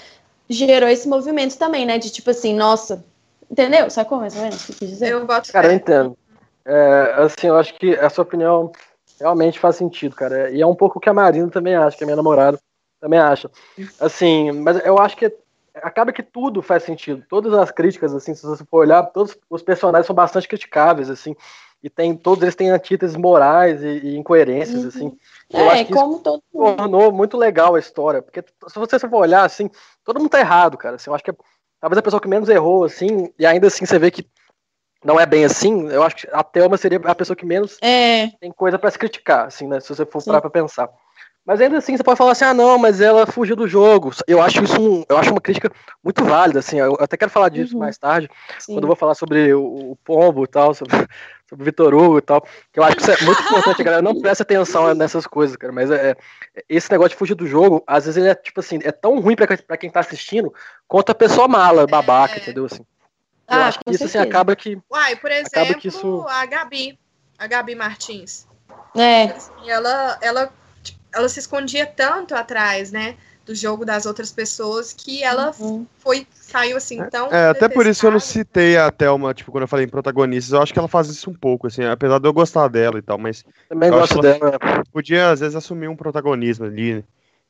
[0.51, 1.96] gerou esse movimento também, né?
[1.96, 3.03] De tipo assim, nossa,
[3.52, 3.90] entendeu?
[3.90, 5.12] Sacou mais ou menos o que quis dizer?
[5.12, 6.16] Eu boto Cara, eu entendo.
[6.64, 8.72] É, assim, eu acho que essa opinião
[9.20, 10.50] realmente faz sentido, cara.
[10.50, 12.58] E é um pouco o que a Marina também acha, que a minha namorada
[13.00, 13.50] também acha.
[14.00, 15.32] Assim, mas eu acho que
[15.74, 17.24] acaba que tudo faz sentido.
[17.28, 21.36] Todas as críticas, assim, se você for olhar, todos os personagens são bastante criticáveis, assim.
[21.82, 24.88] E tem, todos eles têm antíteses morais e, e incoerências, Uhum.
[24.88, 25.18] assim.
[25.52, 26.76] Eu é, acho que isso como todo mundo.
[26.76, 28.22] tornou muito legal a história.
[28.22, 29.68] Porque se você for olhar, assim,
[30.04, 30.94] todo mundo tá errado, cara.
[30.94, 31.32] Assim, eu acho que
[31.82, 34.24] talvez a pessoa que menos errou, assim, e ainda assim você vê que
[35.04, 38.28] não é bem assim, eu acho que a Thelma seria a pessoa que menos É,
[38.40, 39.80] tem coisa pra se criticar, assim, né?
[39.80, 40.30] Se você for Sim.
[40.30, 40.88] parar pra pensar.
[41.44, 44.12] Mas ainda assim, você pode falar assim, ah, não, mas ela fugiu do jogo.
[44.28, 46.78] Eu acho isso um, eu acho uma crítica muito válida, assim.
[46.78, 47.81] Eu até quero falar disso Uhum.
[47.81, 48.72] mais tarde, sim.
[48.74, 50.94] quando eu vou falar sobre o, o Pombo e tal, sobre,
[51.50, 52.46] sobre o Vitor Hugo e tal.
[52.72, 55.57] Que eu acho que isso é muito importante, a galera não presta atenção nessas coisas,
[55.57, 55.72] cara.
[55.72, 56.16] Mas é, é-
[56.68, 59.35] esse negócio de fugir do jogo, às vezes ele é, tipo assim, é tão ruim
[59.35, 60.55] pra, quem- pra quem tá assistindo,
[60.87, 62.66] quanto a pessoa mala, babaca, entendeu?
[62.66, 62.85] Assim.
[63.50, 64.78] Eu Ah, acho que isso, assim, acaba que.
[64.88, 66.96] Uai, por Acaba exemplo, que isso- a Gabi,
[67.37, 68.46] a Gabi Martins.
[68.96, 70.52] É, Assim, ela, ela,
[71.14, 75.87] ela se escondia tanto atrás, né, do jogo das outras pessoas que ela Uhum.
[75.98, 79.62] foi saiu assim tão É, até por isso eu não citei a Thelma, tipo, quando
[79.62, 82.29] eu falei em protagonistas, eu acho que ela faz isso um pouco, assim, apesar de
[82.29, 84.59] eu gostar dela e tal, mas Também Eu gosto dela.
[84.92, 87.05] podia, às vezes, assumir um protagonismo ali, né?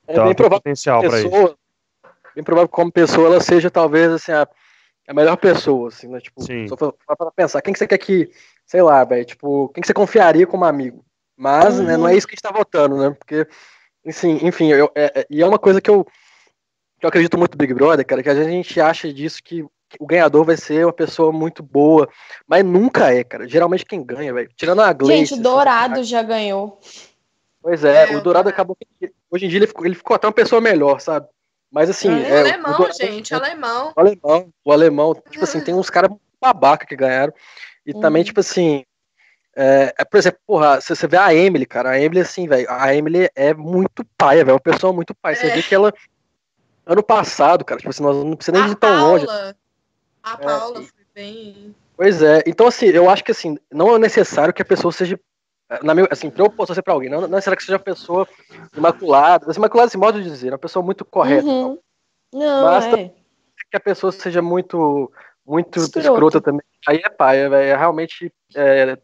[0.06, 1.56] É Então, bem provável potencial pra isso.
[2.34, 4.48] bem provável que como pessoa ela seja talvez assim a,
[5.08, 6.20] a melhor pessoa, assim, né?
[6.20, 6.66] Tipo, Sim.
[6.68, 8.30] só pra, pra pensar, quem que você quer que,
[8.66, 11.04] sei lá, velho, tipo, quem que você confiaria como amigo?
[11.42, 12.02] Mas, né, Uhum.
[12.02, 13.10] não é isso que a gente tá votando, né?
[13.18, 13.44] Porque,
[14.06, 17.54] assim, enfim, eu, é, é- e é uma coisa que eu, que eu acredito muito
[17.54, 19.64] no Big Brother, cara, que às vezes a gente acha disso que
[19.98, 22.08] o ganhador vai ser uma pessoa muito boa,
[22.46, 23.48] mas nunca é, cara.
[23.48, 25.18] Geralmente quem ganha, velho, tirando a Gleice.
[25.18, 26.78] gente, o assim, Dourado já ganhou.
[27.60, 28.76] Pois é, É, o Dourado acabou.
[29.28, 31.26] Hoje em dia ele ficou, ele ficou até uma pessoa melhor, sabe?
[31.72, 32.08] Mas assim.
[32.08, 33.92] O é, alemão, o Dourado- gente, alemão.
[33.96, 36.08] O alemão, o alemão, tipo assim, tem uns caras
[36.40, 37.32] babaca que ganharam.
[37.84, 38.26] E também, Uhum.
[38.26, 38.84] tipo assim.
[39.54, 42.66] É, é, por exemplo, porra, se você vê a Emily, cara, a Emily, assim, velho,
[42.70, 45.36] a Emily é muito paia, velho, uma pessoa muito paia.
[45.36, 45.54] Você É.
[45.54, 45.92] vê que ela,
[46.86, 49.26] ano passado, cara, tipo assim, nós não precisa nem ir tão longe.
[49.26, 49.56] Paula,
[50.22, 51.74] a Paula foi bem.
[51.96, 55.20] Pois é, então assim, eu acho que assim, não é necessário que a pessoa seja,
[55.82, 57.84] na minha, assim, pra eu torcer pra alguém, não, não é necessário que seja uma
[57.84, 58.26] pessoa
[58.74, 61.78] imaculada, assim, imaculada, assim, modo de dizer, uma pessoa muito correta, Uhum.
[62.32, 63.12] Não, Basta- é.
[63.70, 65.12] que a pessoa seja muito,
[65.46, 66.00] muito Escrota.
[66.08, 68.98] escrota também, aí é paia, velho, é realmente é,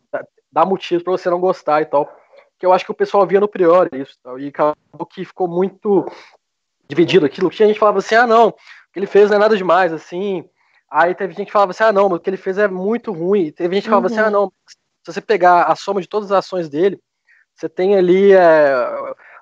[0.58, 2.10] dá- dá motivo pra você não gostar e tal,
[2.58, 5.24] que eu acho que o pessoal via no Priori isso e tal, e acabou que
[5.24, 6.06] ficou muito
[6.88, 8.52] dividido aquilo, tinha gente que falava assim, ah não, o
[8.92, 10.48] que ele fez não é nada demais, assim,
[10.90, 13.52] aí teve gente que falava assim, ah não, o que ele fez é muito ruim,
[13.52, 14.26] teve gente que falava assim, Uhum.
[14.26, 16.98] ah não, se você pegar a soma de todas as ações dele,
[17.54, 18.74] você tem ali é,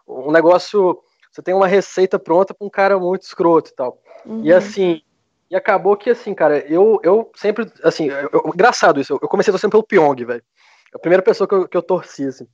[0.08, 0.98] um negócio,
[1.30, 3.98] você tem uma receita pronta pra um cara muito escroto e tal.
[4.42, 4.56] E Uhum.
[4.56, 5.02] assim,
[5.50, 9.28] e acabou que assim, cara, eu, eu sempre, assim, eu- eu- engraçado isso, eu, eu
[9.28, 10.42] comecei torcendo pelo Pyong, velho.
[10.96, 12.46] A primeira pessoa que eu, que eu torci, assim.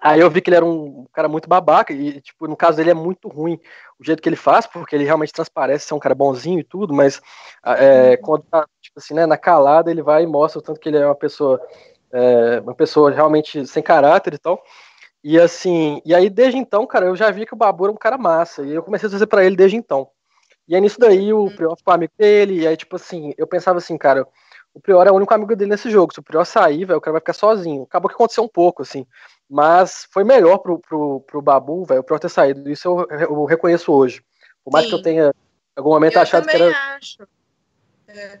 [0.00, 2.90] Aí eu vi que ele era um cara muito babaca, e, tipo, no caso dele
[2.90, 3.58] é muito ruim
[3.98, 6.92] o jeito que ele faz, porque ele realmente transparece ser um cara bonzinho e tudo,
[6.92, 7.20] mas
[7.64, 10.88] é, quando tá, tipo assim, né, na calada, ele vai e mostra o tanto que
[10.88, 11.60] ele é uma pessoa,
[12.12, 14.62] é, uma pessoa realmente sem caráter e tal.
[15.22, 17.96] E assim, e aí desde então, cara, eu já vi que o Babu era um
[17.96, 18.62] cara massa.
[18.62, 20.08] E eu comecei a fazer pra ele desde então.
[20.68, 22.60] E aí nisso daí o Prior ficou amigo dele.
[22.60, 24.28] E aí, tipo assim, eu pensava assim, cara,
[24.74, 26.12] o Prior é o único amigo dele nesse jogo.
[26.12, 27.84] Se o Prior sair, velho, o cara vai ficar sozinho.
[27.84, 29.06] Acabou que aconteceu um pouco, assim.
[29.48, 32.68] Mas foi melhor pro, pro, pro Babu, velho, o Prior ter saído.
[32.68, 34.20] Isso eu, eu reconheço hoje.
[34.64, 34.90] Por mais Sim.
[34.90, 35.32] que eu tenha, em
[35.78, 36.96] algum momento, Eu achado que era.
[36.96, 37.22] acho.
[38.08, 38.40] É.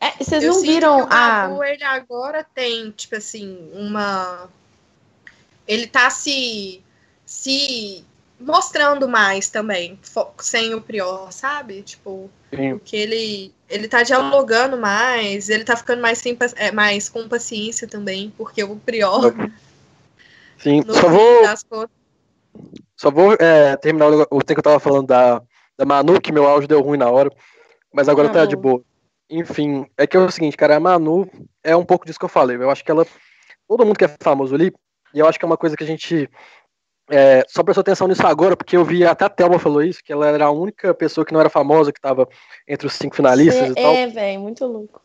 [0.00, 1.48] É, vocês Eu não viram que o a.
[1.48, 4.48] Babu, ele agora tem, tipo assim, uma.
[5.66, 6.82] Ele tá se.
[7.24, 8.04] se
[8.44, 9.98] mostrando mais também,
[10.38, 11.82] sem o Prior, sabe?
[11.82, 12.78] Tipo, Sim.
[12.78, 13.54] porque ele.
[13.68, 18.62] Ele tá dialogando mais, ele tá ficando mais, sem, é, mais com paciência também, porque
[18.62, 19.34] o Prior,
[20.58, 21.90] Sim, só vou, contas.
[22.96, 25.42] só vou é, terminar o, o tempo que eu tava falando da,
[25.76, 27.30] da Manu, que meu áudio deu ruim na hora.
[27.92, 28.82] Mas agora Tá tá de boa.
[29.30, 31.28] Enfim, é que é o seguinte, cara, a Manu
[31.62, 32.56] é um pouco disso que eu falei.
[32.56, 33.06] Eu acho que ela.
[33.66, 34.72] Todo mundo que é famoso ali,
[35.14, 36.28] e eu acho que é uma coisa que a gente
[37.10, 40.12] é, só prestou atenção nisso agora, porque eu vi até a Thelma falou isso, que
[40.12, 42.28] ela era a única pessoa que não era famosa, que tava
[42.66, 43.94] entre os cinco finalistas e tal.
[43.94, 45.00] É, velho, muito louco.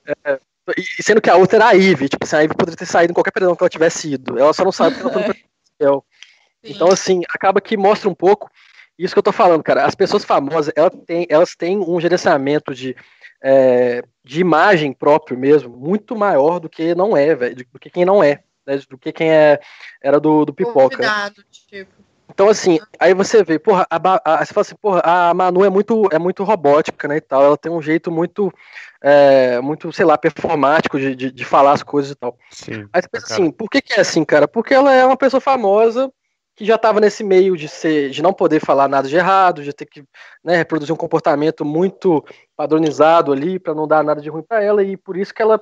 [0.78, 3.12] E sendo que a outra era a Ivy, tipo assim, a Ivy poderia ter saído
[3.12, 4.38] em qualquer período que ela tivesse ido.
[4.38, 5.36] Ela só não sabe porque ela foi
[5.82, 6.04] no.
[6.62, 8.52] Então, assim, acaba que mostra um pouco
[8.98, 9.86] isso que eu tô falando, cara.
[9.86, 12.94] As pessoas famosas, elas têm, elas têm um gerenciamento de,
[13.42, 18.04] é, de imagem próprio mesmo, muito maior do que não é, velho, do que quem
[18.04, 19.60] não é, né, do que quem é,
[20.02, 20.96] era do, do pipoca.
[20.96, 21.92] Convidado, tipo.
[22.32, 25.70] Então, assim, aí você vê, porra, a, a- você fala assim, porra, a Manu é
[25.70, 28.54] muito, é muito robótica, né, e tal, ela tem um jeito muito,
[29.02, 32.38] é, muito, sei lá, performático de, de, de falar as coisas e tal.
[32.52, 32.88] Sim.
[32.94, 33.42] Aí você pensa Cara.
[33.42, 34.48] assim, por que que é assim, cara?
[34.48, 36.12] Porque ela é uma pessoa famosa
[36.56, 39.72] que já estava nesse meio de ser, de não poder falar nada de errado, de
[39.72, 40.04] ter que
[40.44, 42.24] né, reproduzir um comportamento muito
[42.56, 45.60] padronizado ali para não dar nada de ruim para ela e por isso que ela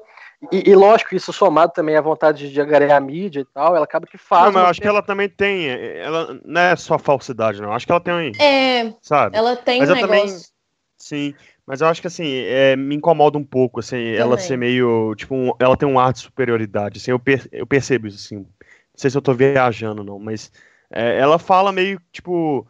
[0.52, 3.86] e, e lógico isso somado também à vontade de agregar a mídia e tal, ela
[3.86, 4.46] acaba que faz.
[4.46, 5.68] Não, mas eu acho que ela também tem.
[5.70, 7.74] Ela não é só falsidade, não.
[7.74, 8.32] Acho que ela tem.
[8.40, 9.36] É, Sabe?
[9.38, 10.50] ela tem Mas um eu também- negócio.
[10.98, 11.34] Sim.
[11.66, 14.46] Mas eu acho que assim, é, me incomoda um pouco, assim, ela Também.
[14.46, 15.14] ser meio.
[15.16, 16.98] Tipo, um- ela tem um ar de superioridade.
[17.00, 18.38] Assim, eu, per- eu percebo isso, assim.
[18.38, 18.46] Não
[18.96, 20.52] sei se eu tô viajando, não, mas
[20.92, 22.66] é, ela fala meio, tipo.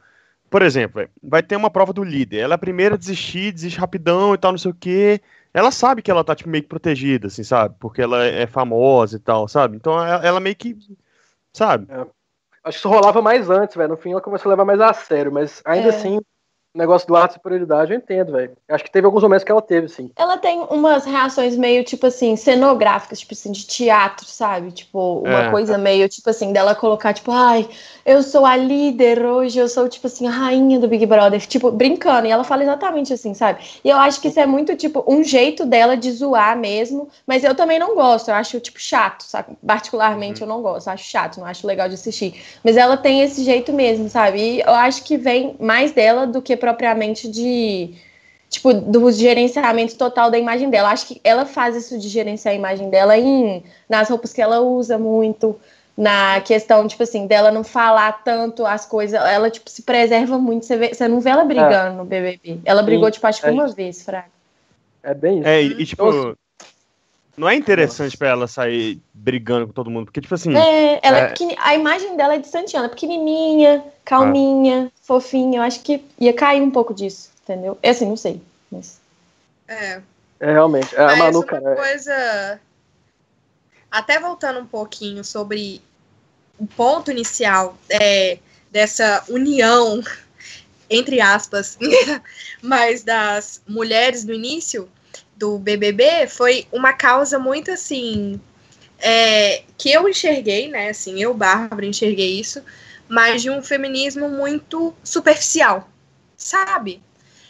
[0.50, 2.40] Por exemplo, é, vai ter uma prova do líder.
[2.40, 5.22] Ela é a primeira a desistir, desiste rapidão e tal, não sei o quê.
[5.58, 7.76] Ela sabe que ela tá, tipo, meio que protegida, assim, sabe?
[7.80, 9.76] Porque ela é famosa e tal, sabe?
[9.76, 10.78] Então ela, ela meio que.
[11.52, 11.88] Sabe?
[11.92, 12.10] Acho
[12.64, 13.90] que isso rolava mais antes, velho.
[13.90, 15.90] No fim ela começou a levar mais a sério, mas ainda É.
[15.90, 16.20] assim,
[16.78, 18.52] negócio do ar de superioridade eu entendo, velho.
[18.70, 20.12] Acho que teve alguns momentos que ela teve, sim.
[20.16, 24.72] Ela tem umas reações meio, tipo assim, cenográficas, tipo assim, de teatro, sabe?
[24.72, 25.50] Tipo, uma É.
[25.52, 27.68] coisa meio, tipo assim, dela colocar, tipo, ai,
[28.06, 31.72] eu sou a líder hoje, eu sou, tipo assim, a rainha do Big Brother, tipo,
[31.72, 32.28] brincando.
[32.28, 33.60] E ela fala exatamente assim, sabe?
[33.84, 37.44] E eu acho que isso é muito, tipo, um jeito dela de zoar mesmo, mas
[37.44, 39.58] eu também não gosto, eu acho, tipo, chato, sabe?
[39.66, 42.36] Particularmente eu não gosto, eu acho chato, não acho legal de assistir.
[42.64, 44.40] Mas ela tem esse jeito mesmo, sabe?
[44.40, 47.94] E eu acho que vem mais dela do que propriamente de
[48.50, 50.90] tipo, do gerenciamento total da imagem dela.
[50.90, 54.60] Acho que ela faz isso de gerenciar a imagem dela em nas roupas que ela
[54.60, 55.58] usa muito,
[55.98, 59.20] na questão, tipo assim, dela não falar tanto as coisas.
[59.20, 60.66] Ela, tipo, se preserva muito.
[60.66, 62.60] Você, vê, você não vê ela brigando no BBB.
[62.66, 63.76] Ela brigou, tipo, acho que é uma isso.
[63.76, 64.28] vez, Fraga.
[65.04, 65.48] É bem isso.
[65.48, 66.06] É, e, e, tipo.
[66.06, 66.38] Nossa.
[67.38, 70.56] Não é interessante pra ela sair brigando com todo mundo, porque, tipo assim.
[70.58, 71.56] É, ela é É.
[71.60, 75.60] a imagem dela é distante, ela é pequenininha, calminha, fofinha.
[75.60, 77.78] Eu acho que ia cair um pouco disso, entendeu?
[77.84, 78.42] É assim, não sei.
[78.72, 79.00] Mas...
[79.68, 80.02] É.
[80.40, 80.96] É, realmente.
[80.96, 81.74] É, a Mas Manu, uma cara.
[81.74, 82.60] é- coisa.
[83.92, 85.80] Até voltando um pouquinho sobre
[86.58, 88.40] o ponto inicial é,
[88.72, 90.02] dessa união,
[90.90, 91.78] entre aspas,
[92.64, 94.90] mas das mulheres no início
[95.38, 98.40] do BBB, foi uma causa muito assim.
[99.00, 100.90] é, que eu enxerguei, né?
[100.90, 102.64] Assim, eu, Bárbara, enxerguei isso,
[103.08, 105.88] mas de um feminismo muito superficial,
[106.36, 107.02] sabe?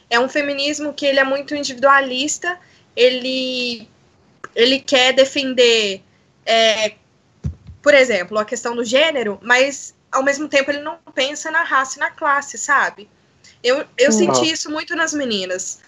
[0.10, 2.60] É um feminismo que ele é muito individualista,
[2.96, 3.88] ele,
[4.56, 6.02] ele quer defender,
[6.46, 6.96] é,
[7.82, 11.98] por exemplo, a questão do gênero, mas ao mesmo tempo ele não pensa na raça
[11.98, 13.10] e na classe, sabe?
[13.64, 15.80] Eu, eu senti isso muito nas meninas.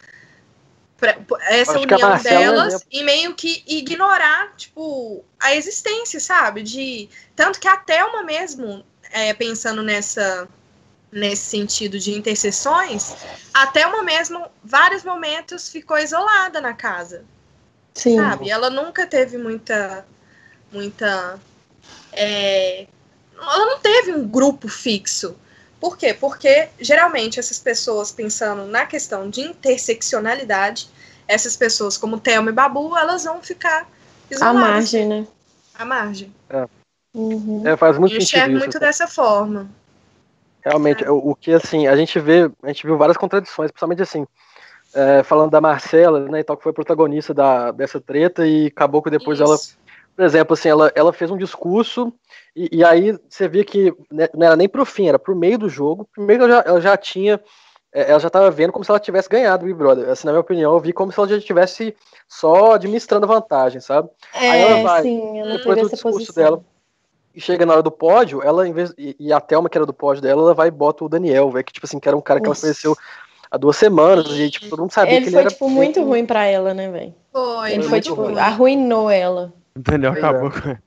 [1.00, 2.88] Pra- essa Acho união é um delas exemplo.
[2.92, 6.62] e meio que ignorar, tipo, a existência, sabe?
[6.62, 10.48] De tanto que a Thelma mesmo, é, pensando nessa
[11.12, 13.16] nesse sentido de interseções,
[13.52, 17.26] a Thelma mesmo, vários momentos, ficou isolada na casa,
[17.96, 18.16] Sim.
[18.16, 18.50] sabe?
[18.52, 20.06] Ela nunca teve muita,
[20.72, 21.40] muita,
[22.12, 22.86] é,
[23.36, 25.36] ela não teve um grupo fixo.
[25.80, 26.14] Por quê?
[26.14, 30.90] Porque geralmente essas pessoas pensando na questão de interseccionalidade,
[31.28, 35.28] essas pessoas como Thelma e Babu, elas vão ficar A isoladas margem, né?
[35.74, 36.34] à margem.
[37.14, 37.64] Uhum.
[37.66, 38.60] É, faz muito Eu sentido enxergo isso.
[38.60, 38.86] muito assim.
[38.86, 39.70] dessa forma.
[40.64, 44.28] Realmente, o, o que assim, a gente vê, a gente viu várias contradições, principalmente assim,
[44.94, 49.02] é, falando da Marcela, né, e tal, que foi protagonista da, dessa treta e acabou
[49.02, 49.78] que depois ela, Isso.
[50.20, 52.12] Por exemplo, assim, ela, ela fez um discurso
[52.54, 55.58] e, e aí você via que né, não era nem pro fim, era pro meio
[55.58, 56.10] do jogo.
[56.14, 57.40] Primeiro ela já, ela já tinha,
[57.94, 60.10] é, ela já estava vendo como se ela tivesse ganhado o Big Brother.
[60.10, 61.96] Assim, na minha opinião, eu vi como se ela já estivesse
[62.28, 64.10] só administrando a vantagem, sabe?
[64.34, 66.44] Aí ela É, vai, sim, eu não depois do discurso posição.
[66.44, 66.62] dela.
[67.34, 68.94] E chega na hora do pódio, ela, em vez.
[68.98, 71.50] E, e a Thelma, que era do pódio dela, ela vai e bota o Daniel,
[71.50, 72.66] velho, que, tipo assim, que era um cara que Nossa.
[72.66, 72.94] ela conheceu
[73.50, 75.50] há duas semanas, e, tipo, todo mundo sabia Ele que ele foi, era.
[75.50, 77.16] tipo, muito ruim pra ela, né, velho?
[77.32, 77.72] Foi.
[77.72, 78.38] Ele Foi foi, muito tipo, ruim.
[78.38, 79.54] arruinou ela.
[79.80, 80.28] O Daniel Pois é.
[80.28, 80.80] acabou com Acabou,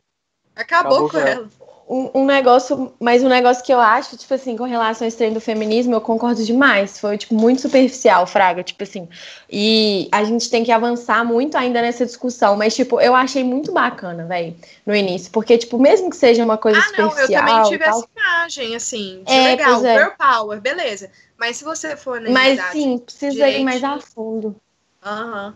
[0.54, 1.30] Acabou com ela.
[1.30, 1.48] ela.
[1.88, 5.16] Um, um negócio, mas um negócio que eu acho, tipo assim, com relação a esse
[5.16, 6.98] trem do feminismo, eu concordo demais.
[6.98, 9.08] Foi, tipo, muito superficial, Fraga, tipo assim.
[9.50, 12.56] E a gente tem que avançar muito ainda nessa discussão.
[12.56, 14.54] Mas, tipo, eu achei muito bacana, velho,
[14.86, 15.30] no início.
[15.32, 17.46] Porque, tipo, mesmo que seja uma coisa Ah, não, eu superficial.
[17.46, 20.10] também tive tal, essa imagem, assim, de É, legal, é.
[20.10, 21.10] power, beleza.
[21.36, 22.72] Mas se você for Mas analisar...
[22.72, 24.54] sim, precisa ir mais a fundo.
[25.04, 25.54] Aham.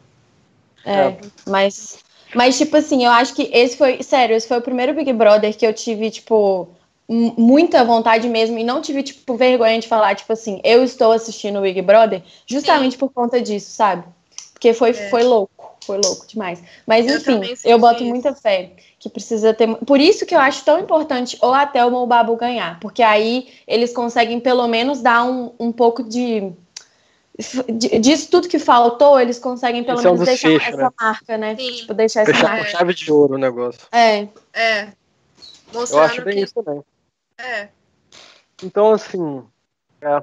[0.84, 1.16] É,
[1.48, 1.98] mas,
[2.34, 5.56] mas, tipo assim, eu acho que esse foi, sério, esse foi o primeiro Big Brother
[5.56, 6.68] que eu tive, tipo,
[7.08, 11.58] muita vontade mesmo, e não tive, tipo, vergonha de falar, tipo assim, eu estou assistindo
[11.58, 14.04] o Big Brother justamente por conta disso, sabe?
[14.52, 15.10] Porque foi, É.
[15.10, 16.62] foi louco, foi louco demais.
[16.86, 18.08] Mas, Eu enfim, eu, boto isso.
[18.08, 19.68] muita fé que precisa ter.
[19.84, 23.02] Por isso que eu acho tão importante ou a Thelma ou o Babu ganhar, porque
[23.02, 26.52] aí eles conseguem pelo menos dar um, um pouco de.
[27.72, 30.82] De- Disso tudo que faltou, eles conseguem pelo Isso é um menos deixar desfecho, essa
[30.84, 30.90] né?
[31.00, 31.56] marca, né?
[31.56, 31.72] Sim.
[31.72, 32.64] Tipo, deixar essa Fechar marca.
[32.64, 33.80] com chave de ouro o negócio.
[33.92, 34.82] É, É.
[35.72, 36.42] Eu Mostrando acho bem que...
[36.44, 36.82] isso também.
[37.38, 37.68] É.
[38.62, 39.42] Então, assim.
[40.00, 40.22] é.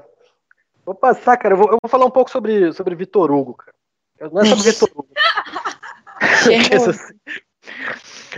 [0.86, 1.54] Vou passar, cara.
[1.54, 4.32] Eu vou, eu vou falar um pouco sobre, sobre Vitor Hugo, cara.
[4.32, 5.08] Não é sobre Vitor Hugo.
[6.24, 7.14] Assim,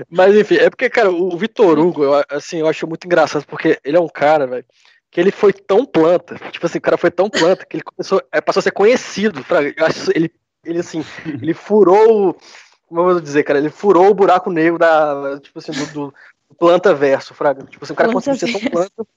[0.10, 3.80] Mas enfim, é porque, cara, o Vitor Hugo, eu, assim, eu acho muito engraçado, porque
[3.84, 4.66] ele é um cara, velho,
[5.16, 8.22] que ele foi tão planta, tipo assim, o cara foi tão planta que ele começou,
[8.34, 9.46] é, passou a ser conhecido.
[9.46, 10.30] Pra, acho ele,
[10.66, 12.34] ele assim, ele furou, o-
[12.86, 16.14] como eu vou dizer, cara, ele furou o buraco negro da, tipo assim, do, do
[16.60, 17.64] planta verso, Fraga.
[17.64, 19.08] Tipo assim, o cara Planta conseguiu ser tão planta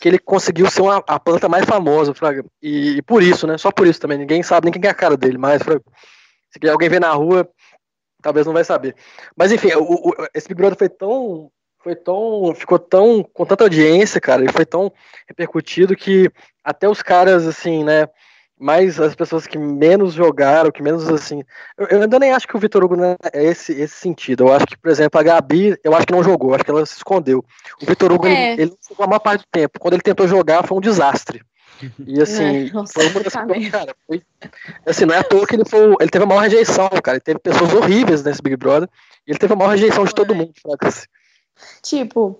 [0.00, 2.42] que ele conseguiu ser uma, a planta mais famosa, Fraga.
[2.62, 3.58] E, e por isso, né?
[3.58, 4.16] Só por isso também.
[4.16, 5.82] Ninguém sabe nem quem é a cara dele, mas, Fraga,
[6.50, 7.46] se alguém ver na rua,
[8.22, 8.96] talvez não vai saber.
[9.36, 11.50] Mas enfim, o, o- esse Big Brother foi tão.
[11.86, 12.52] Foi tão.
[12.52, 13.22] Ficou tão.
[13.22, 14.92] com tanta audiência, cara, e foi tão
[15.28, 16.28] repercutido que
[16.64, 18.08] até os caras, assim, né?
[18.58, 21.44] Mais as pessoas que menos jogaram, que menos assim.
[21.78, 24.44] Eu, eu ainda nem acho que o Vitor Hugo né, é esse, esse sentido.
[24.48, 26.84] Eu acho que, por exemplo, a Gabi, eu acho que não jogou, acho que ela
[26.84, 27.44] se escondeu.
[27.80, 28.54] O Vitor Hugo, É.
[28.54, 29.78] ele, ele não jogou a maior parte do tempo.
[29.78, 31.40] Quando ele tentou jogar, foi um desastre.
[32.04, 33.70] E assim, É, nossa, foi uma das coisas, mesmo.
[33.70, 34.22] cara, foi,
[34.86, 37.18] assim, não é à toa que ele foi, ele teve a maior rejeição, cara.
[37.18, 38.88] Ele teve pessoas horríveis nesse Big Brother.
[39.24, 41.06] E ele teve a maior rejeição de todo mundo, fraca, assim.
[41.82, 42.38] Tipo,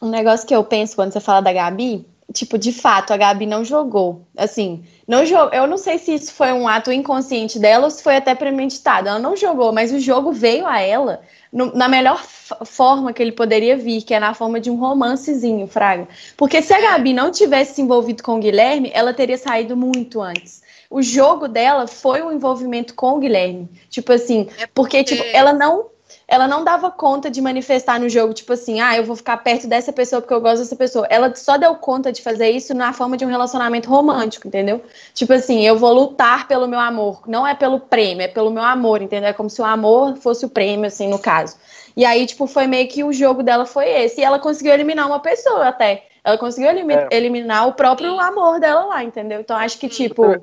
[0.00, 3.46] um negócio que eu penso quando você fala da Gabi, tipo, de fato, a Gabi
[3.46, 4.22] não jogou.
[4.36, 5.52] Assim, não jogou.
[5.52, 9.08] Eu não sei se isso foi um ato inconsciente dela ou se foi até premeditado.
[9.08, 11.20] Ela não jogou, mas o jogo veio a ela
[11.52, 12.22] no- na melhor
[12.64, 16.08] forma que ele poderia vir, que é na forma de um romancezinho, Fraga.
[16.36, 20.20] Porque se a Gabi não tivesse se envolvido com o Guilherme, ela teria saído muito
[20.22, 20.62] antes.
[20.88, 23.68] O jogo dela foi o envolvimento com o Guilherme.
[23.88, 25.86] Tipo assim, É porque, tipo, ela não
[26.32, 29.66] ela não dava conta de manifestar no jogo, tipo assim, ah, eu vou ficar perto
[29.66, 31.06] dessa pessoa porque eu gosto dessa pessoa.
[31.10, 34.80] Ela só deu conta de fazer isso na forma de um relacionamento romântico, entendeu?
[35.12, 37.20] Tipo assim, eu vou lutar pelo meu amor.
[37.26, 39.28] Não é pelo prêmio, é pelo meu amor, entendeu?
[39.28, 41.54] É como se o amor fosse o prêmio, assim, no caso.
[41.94, 44.22] E aí, tipo, foi meio que o jogo dela foi esse.
[44.22, 46.06] E ela conseguiu eliminar uma pessoa até.
[46.24, 47.08] Ela conseguiu elimi- É.
[47.10, 49.38] eliminar o próprio amor dela lá, entendeu?
[49.38, 50.42] Então acho que, tipo,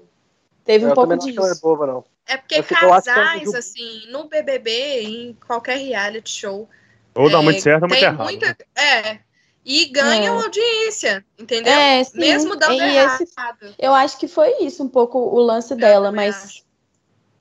[0.63, 1.61] teve um eu pouco também não acho que ela é disso.
[1.63, 2.03] boba, não.
[2.29, 6.69] É porque é casais, assim, no BBB, em qualquer reality show,
[7.15, 8.23] Ou dá É, muito certo ou muito errado.
[8.23, 8.47] muita.
[8.47, 8.55] né?
[8.75, 9.19] É.
[9.65, 10.43] E ganham É.
[10.43, 11.73] audiência, entendeu?
[11.73, 12.19] É, sim.
[12.19, 13.21] Mesmo dando e errado.
[13.23, 13.33] esse
[13.79, 16.63] Eu acho que foi isso um pouco o lance dela, mas acho.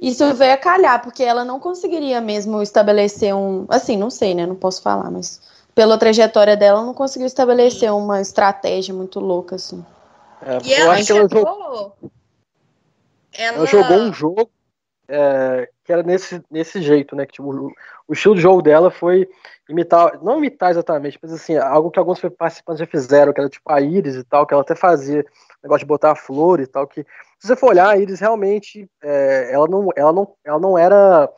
[0.00, 3.66] isso veio a calhar, porque ela não conseguiria mesmo estabelecer um.
[3.68, 4.46] Assim, não sei, né?
[4.46, 5.40] Não posso falar, mas
[5.74, 9.84] pela trajetória dela, ela não conseguiu estabelecer uma estratégia muito louca, assim.
[10.42, 11.96] É, E eu ela acho que ela jogou.
[13.32, 14.50] Ela, ela jogou um jogo
[15.08, 17.24] é, que era nesse, nesse jeito, né?
[17.24, 17.72] Que, tipo, o,
[18.06, 19.28] o estilo de jogo dela foi
[19.68, 23.70] imitar, não imitar exatamente, mas assim, algo que alguns participantes já fizeram, que era tipo
[23.70, 25.24] a Iris e tal, que ela até fazia
[25.62, 27.02] negócio de botar a flor e tal, que
[27.38, 31.30] se você for olhar, a Iris realmente, é, ela, não, ela, não, ela não era,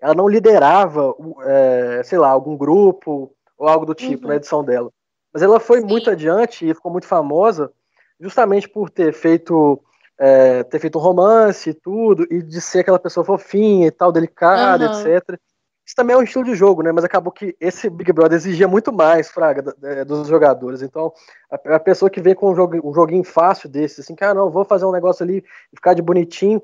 [0.00, 1.14] ela não liderava,
[1.44, 4.28] é, sei lá, algum grupo ou algo do tipo Uhum.
[4.28, 4.90] na edição dela.
[5.32, 5.86] Mas ela foi Sim.
[5.86, 7.72] muito adiante e ficou muito famosa
[8.20, 9.80] justamente por ter feito
[10.18, 14.12] é, ter feito um romance e tudo, e de ser aquela pessoa fofinha e tal,
[14.12, 15.00] delicada, Aham.
[15.00, 15.38] etc.
[15.84, 16.92] isso também é um estilo de jogo, né?
[16.92, 20.82] Mas acabou que esse Big Brother exigia muito mais, Fraga, dos jogadores.
[20.82, 21.12] Então,
[21.50, 24.34] a, a pessoa que vem com um, jogo, um joguinho fácil desse, assim, que, ah,
[24.34, 25.38] não, vou fazer um negócio ali
[25.72, 26.62] e ficar de bonitinho.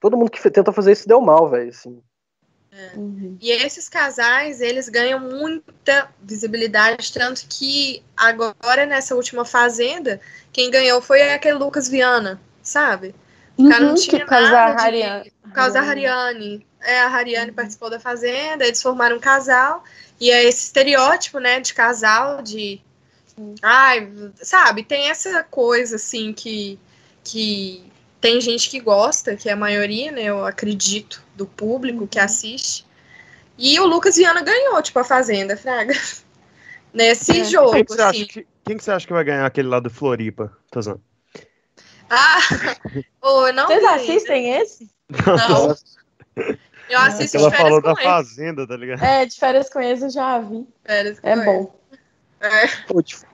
[0.00, 2.00] Todo mundo que tentou fazer isso deu mal, velho, assim.
[2.76, 2.96] É.
[2.96, 3.36] Uhum.
[3.40, 10.20] E esses casais, eles ganham muita visibilidade, tanto que agora, nessa última Fazenda,
[10.52, 13.14] quem ganhou foi aquele Lucas Viana, sabe?
[13.56, 15.32] O cara não uhum, tinha por causa nada da Hariane.
[15.42, 16.66] Por causa da Hariane.
[16.80, 17.54] É, a Hariane uhum.
[17.54, 19.84] participou da Fazenda, eles formaram um casal,
[20.20, 22.80] e é esse estereótipo, né, de casal, de...
[23.62, 26.78] Ai, sabe, tem essa coisa, assim, que...
[27.22, 30.22] que tem gente que gosta, que é a maioria, né?
[30.22, 32.24] Eu acredito, do público que uhum.
[32.24, 32.86] assiste.
[33.58, 35.92] E o Lucas Viana ganhou, tipo, a Fazenda, Fraga.
[36.90, 37.44] Nesse é.
[37.44, 38.26] jogo, quem que, assim.
[38.26, 40.98] que, quem que você acha que vai ganhar aquele lá do Floripa, Tazan?
[42.10, 42.38] Ah,
[43.22, 43.86] oh, não Vocês vi.
[43.86, 44.90] assistem esse?
[45.26, 45.74] Não.
[46.88, 48.02] Eu assisto Ela de falou com da ele.
[48.10, 49.02] Fazenda, tá ligado?
[49.02, 50.66] É, de férias com eles eu já vi.
[50.84, 51.74] Férias com É bom.
[52.40, 52.66] É.
[52.86, 53.24] Pô, tipo,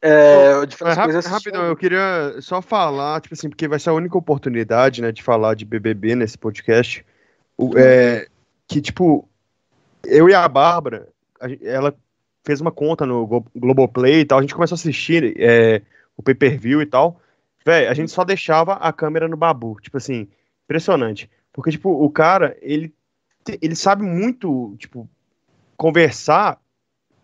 [0.00, 3.94] é, diferentes rap- coisas rapidão, eu queria só falar, tipo assim, porque vai ser a
[3.94, 7.04] única oportunidade, né, de falar de BBB nesse podcast,
[7.56, 8.26] o- é,
[8.68, 9.28] que, tipo,
[10.04, 11.08] eu e a Bárbara,
[11.40, 11.94] a ela
[12.44, 15.82] fez uma conta no Globoplay e tal, a gente começou a assistir é,
[16.16, 17.20] o pay-per-view e tal,
[17.64, 20.28] véi, a gente só deixava a câmera no Babu, tipo assim,
[20.64, 22.94] impressionante, porque, tipo, o cara, ele,
[23.60, 25.08] ele sabe muito, tipo,
[25.76, 26.58] conversar,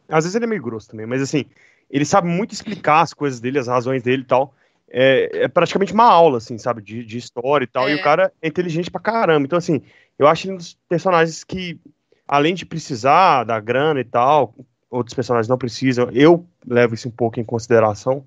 [0.09, 1.45] às vezes ele é meio grosso também, mas assim,
[1.91, 4.55] ele sabe muito explicar as coisas dele, as razões dele e tal.
[4.91, 7.89] É, é praticamente uma aula, assim, sabe, de, de história e tal.
[7.89, 7.93] É.
[7.93, 9.47] E o cara é inteligente pra caramba.
[9.47, 9.83] Então, assim,
[10.19, 11.79] eu acho ele um dos personagens que,
[12.27, 14.55] além de precisar da grana e tal,
[14.91, 16.11] outros personagens não precisam.
[16.13, 18.27] Eu levo isso um pouco em consideração.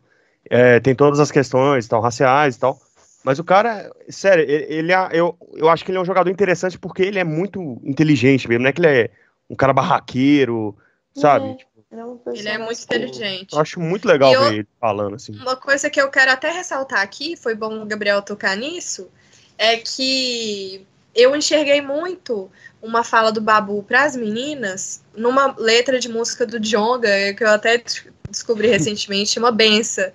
[0.50, 2.80] É, tem todas as questões tal, raciais e tal.
[3.24, 6.30] Mas o cara, sério, ele, ele é, eu, eu acho que ele é um jogador
[6.32, 8.64] interessante porque ele é muito inteligente mesmo.
[8.64, 9.10] Não é que ele é
[9.50, 10.76] um cara barraqueiro,
[11.16, 11.52] sabe?
[11.52, 11.54] É.
[11.54, 13.54] Tipo, Ele é, Ele é muito inteligente.
[13.54, 15.34] eu acho muito legal eu- ver ele falando, assim.
[15.34, 19.10] Uma coisa que eu quero até ressaltar aqui, foi bom o Gabriel tocar nisso,
[19.58, 22.50] é que eu enxerguei muito
[22.82, 27.50] uma fala do Babu para as meninas numa letra de música do Djonga, que eu
[27.50, 30.10] até des- descobri recentemente, uma benção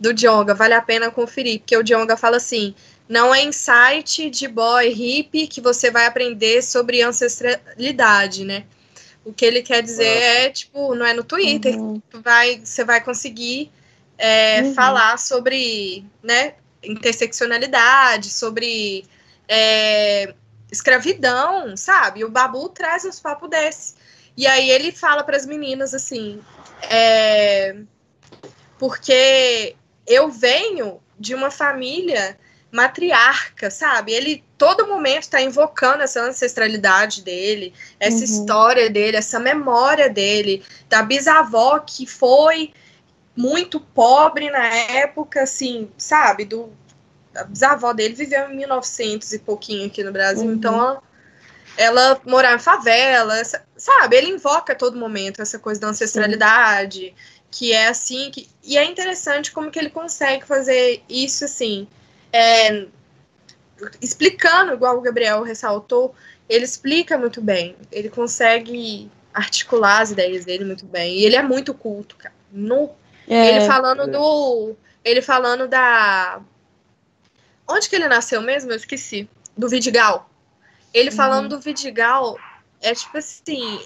[0.00, 2.74] do Djonga, vale a pena conferir, porque o Djonga fala assim:
[3.06, 8.64] não é insight de boy hippie que você vai aprender sobre ancestralidade, né?
[9.24, 12.00] O que ele quer dizer é, tipo, não é no Twitter Uhum.
[12.08, 13.70] tu vai, você vai conseguir
[14.16, 14.74] é, Uhum.
[14.74, 19.04] falar sobre né, interseccionalidade, sobre
[19.46, 20.32] é,
[20.72, 22.24] escravidão, sabe?
[22.24, 23.94] O Babu traz uns papos desse.
[24.36, 26.40] E aí ele fala para as meninas assim,
[26.82, 27.76] é,
[28.78, 29.76] porque
[30.10, 32.36] eu venho de uma família
[32.72, 34.12] matriarca, sabe?
[34.12, 38.24] Ele todo momento está invocando essa ancestralidade dele, essa Uhum.
[38.24, 42.72] história dele, essa memória dele, da bisavó que foi
[43.36, 46.44] muito pobre na época, assim, sabe?
[46.44, 46.72] Do,
[47.34, 50.54] a bisavó dele viveu em 1900 e pouquinho aqui no Brasil, Uhum.
[50.54, 51.02] então ela,
[51.76, 53.34] ela morava em favela,
[53.76, 54.16] sabe?
[54.16, 57.14] Ele invoca a todo momento essa coisa da ancestralidade,
[57.50, 61.88] que é assim, que, e é interessante como que ele consegue fazer isso, assim,
[62.32, 62.86] é,
[64.00, 66.14] explicando, igual o Gabriel ressaltou,
[66.48, 71.42] ele explica muito bem, ele consegue articular as ideias dele muito bem, e ele é
[71.42, 72.34] muito culto, cara.
[72.52, 72.90] No,
[73.30, 74.76] É, ele falando do.
[75.04, 76.40] Ele falando da.
[77.68, 78.72] Onde que ele nasceu mesmo?
[78.72, 79.30] Eu esqueci.
[79.56, 80.28] Do Vidigal.
[80.92, 82.36] Ele falando do Vidigal
[82.80, 83.80] é tipo assim.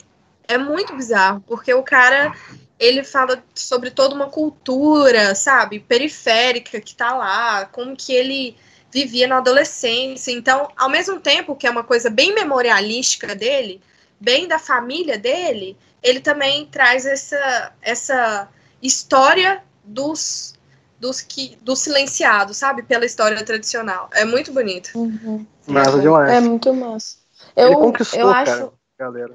[0.49, 2.35] É muito bizarro, porque o cara.
[2.79, 5.81] Ele fala sobre toda uma cultura, sabe?
[5.81, 8.57] Periférica que tá lá, como que ele
[8.93, 10.31] vivia na adolescência.
[10.33, 13.81] Então, ao mesmo tempo que é uma coisa bem memorialística dele,
[14.21, 18.49] bem da família dele, ele também traz essa, essa
[18.81, 20.55] história dos,
[21.01, 22.83] dos que dos silenciados, sabe?
[22.83, 24.09] Pela história tradicional.
[24.13, 24.91] É muito bonito.
[24.95, 25.47] uhum.
[25.67, 26.33] Massa demais.
[26.33, 27.17] É muito massa.
[27.57, 28.53] Ele Eu, conquistou, eu acho.
[28.53, 29.35] cara, galera.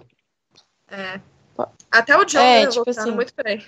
[0.92, 1.20] É.
[1.92, 3.64] Até o John É, é, tipo assim, muito aí.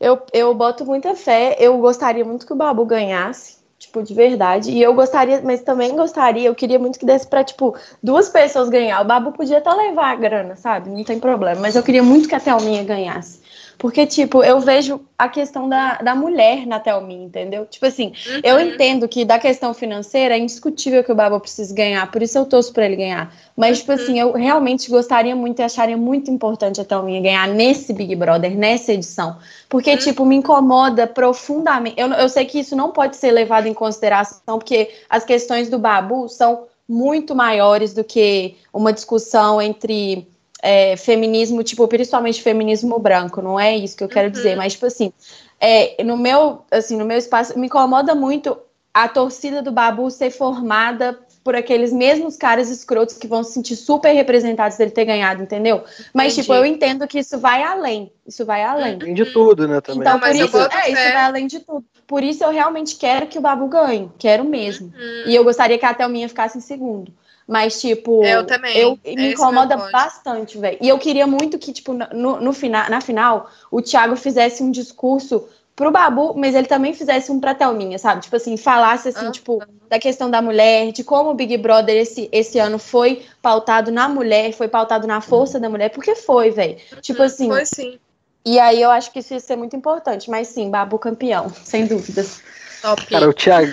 [0.00, 1.56] Eu, eu boto muita fé.
[1.58, 4.70] Eu gostaria muito que o Babu ganhasse, tipo, de verdade.
[4.70, 8.68] E eu gostaria, mas também gostaria, eu queria muito que desse pra, tipo, duas pessoas
[8.68, 9.00] ganhar.
[9.00, 10.90] O Babu podia até levar a grana, sabe?
[10.90, 11.60] Não tem problema.
[11.60, 13.40] Mas eu queria muito que a Thelminha ganhasse.
[13.78, 17.66] Porque, tipo, eu vejo a questão da, da mulher na Thelminha, entendeu?
[17.66, 18.12] Tipo assim,
[18.42, 18.60] eu Uhum.
[18.62, 22.46] entendo que da questão financeira é indiscutível que o Babu precisa ganhar, por isso eu
[22.46, 23.34] torço pra ele ganhar.
[23.56, 27.92] Mas, tipo assim, eu realmente gostaria muito e acharia muito importante a Thelminha ganhar nesse
[27.92, 29.36] Big Brother, nessa edição.
[29.68, 31.98] Porque, tipo, me incomoda profundamente.
[31.98, 35.78] Eu, eu sei que isso não pode ser levado em consideração, porque as questões do
[35.78, 40.26] Babu são muito maiores do que uma discussão entre
[40.66, 44.32] é, feminismo, tipo, principalmente feminismo branco, não é isso que eu quero Uhum.
[44.32, 45.12] dizer, mas, tipo assim,
[45.60, 48.56] é, no meu, assim, no meu espaço, me incomoda muito
[48.92, 53.76] a torcida do Babu ser formada por aqueles mesmos caras escrotos que vão se sentir
[53.76, 55.84] super representados dele ter ganhado, entendeu?
[56.14, 56.40] Mas, Entendi.
[56.46, 58.98] tipo, eu entendo que isso vai além, isso vai além.
[58.98, 60.00] Tem de tudo, né, também.
[60.00, 61.84] Então, por mas eu isso, é, isso vai além de tudo.
[62.06, 64.86] Por isso eu realmente quero que o Babu ganhe, quero mesmo.
[64.86, 67.12] Hum, E eu gostaria que a Thelminha ficasse em segundo.
[67.46, 68.76] Mas, tipo, Eu também.
[68.76, 70.78] eu- É me esse incomoda bastante, velho.
[70.80, 74.70] E eu queria muito que, tipo, no, no fina, na final, o Thiago fizesse um
[74.70, 78.22] discurso pro Babu, mas ele também fizesse um pra Thelminha, sabe?
[78.22, 81.96] Tipo assim, falasse assim, Ah, tipo, da questão da mulher, de como o Big Brother
[81.96, 86.50] esse, esse ano foi pautado na mulher, foi pautado na força da mulher, porque foi,
[86.50, 86.76] velho.
[87.02, 87.98] Tipo assim, Foi sim.
[88.44, 90.30] e aí eu acho que isso ia ser muito importante.
[90.30, 92.40] Mas sim, Babu campeão, sem dúvidas.
[92.80, 93.04] Top.
[93.06, 93.72] Cara, o Thiago,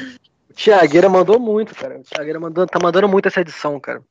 [0.52, 1.97] o Thiagueira mandou muito, cara.
[1.97, 4.02] O Thiagueira mandou, tá mandando muito essa edição, cara.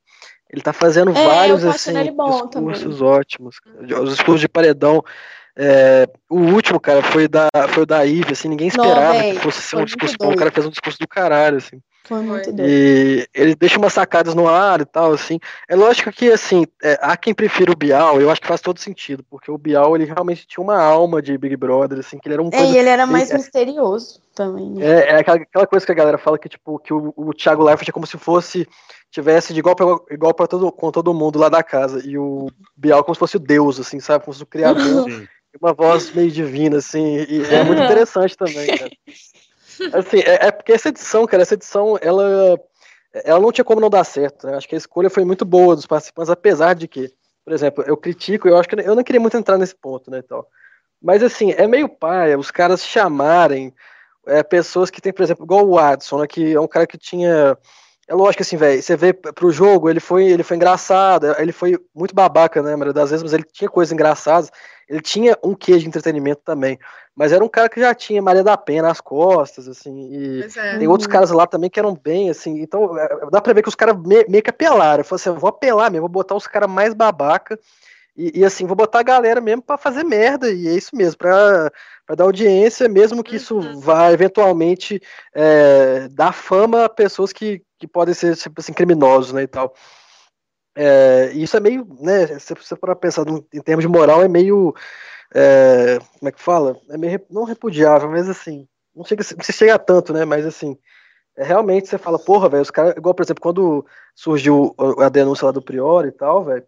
[0.51, 3.57] Ele tá fazendo É, vários assim, discursos ótimos.
[4.03, 5.03] Os discursos de paredão.
[5.57, 9.35] É, o último, cara, foi da, foi o da Ive, assim, ninguém Não, esperava véi,
[9.35, 10.33] que fosse ser um discurso bom.
[10.33, 11.81] O cara fez um discurso do caralho, assim.
[12.11, 12.53] Foi muito Foi.
[12.53, 12.69] doido.
[12.69, 15.39] E ele deixa umas sacadas no ar e tal, assim.
[15.69, 18.81] É lógico que, assim, é, há quem prefira o Bial, eu acho que faz todo
[18.81, 22.35] sentido, porque o Bial, ele realmente tinha uma alma de Big Brother, assim, que ele
[22.35, 24.71] era um É, coisa e ele era mais é- misterioso também.
[24.71, 24.85] né?
[24.85, 27.63] é, é aquela, aquela coisa que a galera fala que, tipo, que o, o Thiago
[27.63, 28.67] Leifert é como se fosse,
[29.09, 32.49] tivesse de igual pra, igual pra todo, com todo mundo lá da casa, e o
[32.77, 34.75] Bial como se fosse o Deus, assim, sabe, como se fosse o criador,
[35.09, 35.29] Sim.
[35.55, 38.91] e uma voz meio divina, assim, e é muito interessante também, cara.
[39.93, 42.59] Assim, é, é porque essa edição, cara, essa edição, ela,
[43.25, 44.57] ela não tinha como não dar certo, né?
[44.57, 47.13] Acho que a escolha foi muito boa dos participantes, apesar de que,
[47.45, 50.23] por exemplo, eu critico, eu acho que eu não queria muito entrar nesse ponto, né,
[50.23, 50.47] tal.
[51.03, 53.75] Mas assim, é meio paia os caras chamarem
[54.27, 56.99] é, pessoas que tem, por exemplo, igual o Watson, né, que é um cara que
[56.99, 57.57] tinha.
[58.07, 61.79] É lógico assim, velho, você vê pro jogo, ele foi, ele foi engraçado, ele foi
[61.95, 64.51] muito babaca, né, maioria das vezes, mas ele tinha coisas engraçadas,
[64.89, 66.77] ele tinha um quê de entretenimento também.
[67.21, 70.79] Mas era um cara que já tinha Maria da Penha nas costas, assim, e é.
[70.79, 73.69] tem outros caras lá também que eram bem, assim, então é, dá pra ver que
[73.69, 75.03] os caras me- meio que apelaram.
[75.03, 77.61] Eu falei assim, eu vou apelar mesmo, vou botar os caras mais babaca
[78.17, 81.19] e, e, assim, vou botar a galera mesmo pra fazer merda, e é isso mesmo,
[81.19, 81.71] pra,
[82.07, 83.81] pra dar audiência, mesmo que isso Uhum.
[83.81, 84.99] vá eventualmente
[85.35, 89.75] é, dar fama a pessoas que, que podem ser, tipo assim, criminosos, né, e tal.
[90.75, 94.29] É, e isso é meio, né, se você for pensar em termos de moral, é
[94.29, 94.75] meio,
[95.35, 96.77] é, como é que fala?
[96.91, 100.45] É meio, não repudiável, mas assim, não chega, não se chega a tanto, né, mas
[100.45, 100.77] assim,
[101.37, 105.47] é, realmente você fala, porra, velho, os caras, igual, por exemplo, quando surgiu a denúncia
[105.47, 106.65] lá do Priori e tal, velho,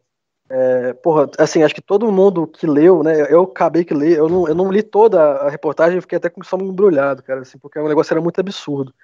[0.49, 4.29] é, porra, assim, acho que todo mundo que leu, né, eu acabei que ler, eu
[4.29, 7.41] não, eu não li toda a reportagem, eu fiquei até com o estômago embrulhado, cara,
[7.41, 8.95] assim, porque o negócio era muito absurdo.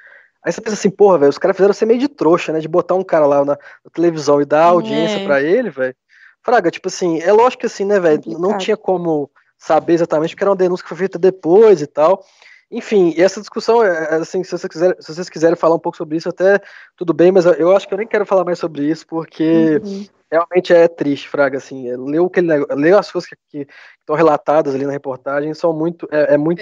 [0.44, 2.68] Aí você pensa assim, porra, velho, os caras fizeram ser meio de trouxa, né, de
[2.68, 5.24] botar um cara lá na, na televisão e dar audiência É.
[5.24, 5.96] pra ele, velho.
[6.42, 10.44] Fraga, tipo assim, é lógico que assim, né, velho, não tinha como saber exatamente, porque
[10.44, 12.24] era uma denúncia que foi feita depois e tal.
[12.70, 15.80] Enfim, e essa discussão, é, é, assim, se, você quiser, se vocês quiserem falar um
[15.80, 16.61] pouco sobre isso, até
[16.96, 20.06] tudo bem, mas eu, acho que eu nem quero falar mais sobre isso, porque Uhum.
[20.30, 23.66] realmente é triste, Fraga, assim, é, ler, o que ele, ler as coisas que
[24.00, 26.61] estão relatadas ali na reportagem são muito, é, é muito,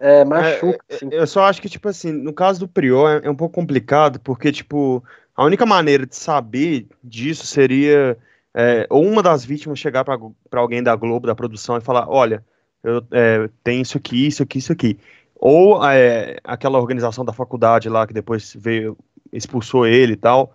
[0.00, 1.08] é, machuca, É, assim.
[1.12, 4.18] Eu só acho que, tipo assim, no caso do Prior é, é um pouco complicado,
[4.20, 8.16] porque, tipo, a única maneira de saber disso seria
[8.58, 10.18] é, ou uma das vítimas chegar pra
[10.54, 12.42] alguém da Globo, da produção, e falar: olha,
[12.82, 14.98] eu é, tenho isso aqui, isso aqui, isso aqui.
[15.34, 18.96] Ou é, aquela organização da faculdade lá que depois veio,
[19.30, 20.54] expulsou ele e tal,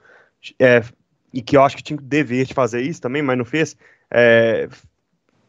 [0.57, 0.81] é,
[1.31, 3.77] e que eu acho que tinha o dever de fazer isso também, mas não fez,
[4.09, 4.67] é,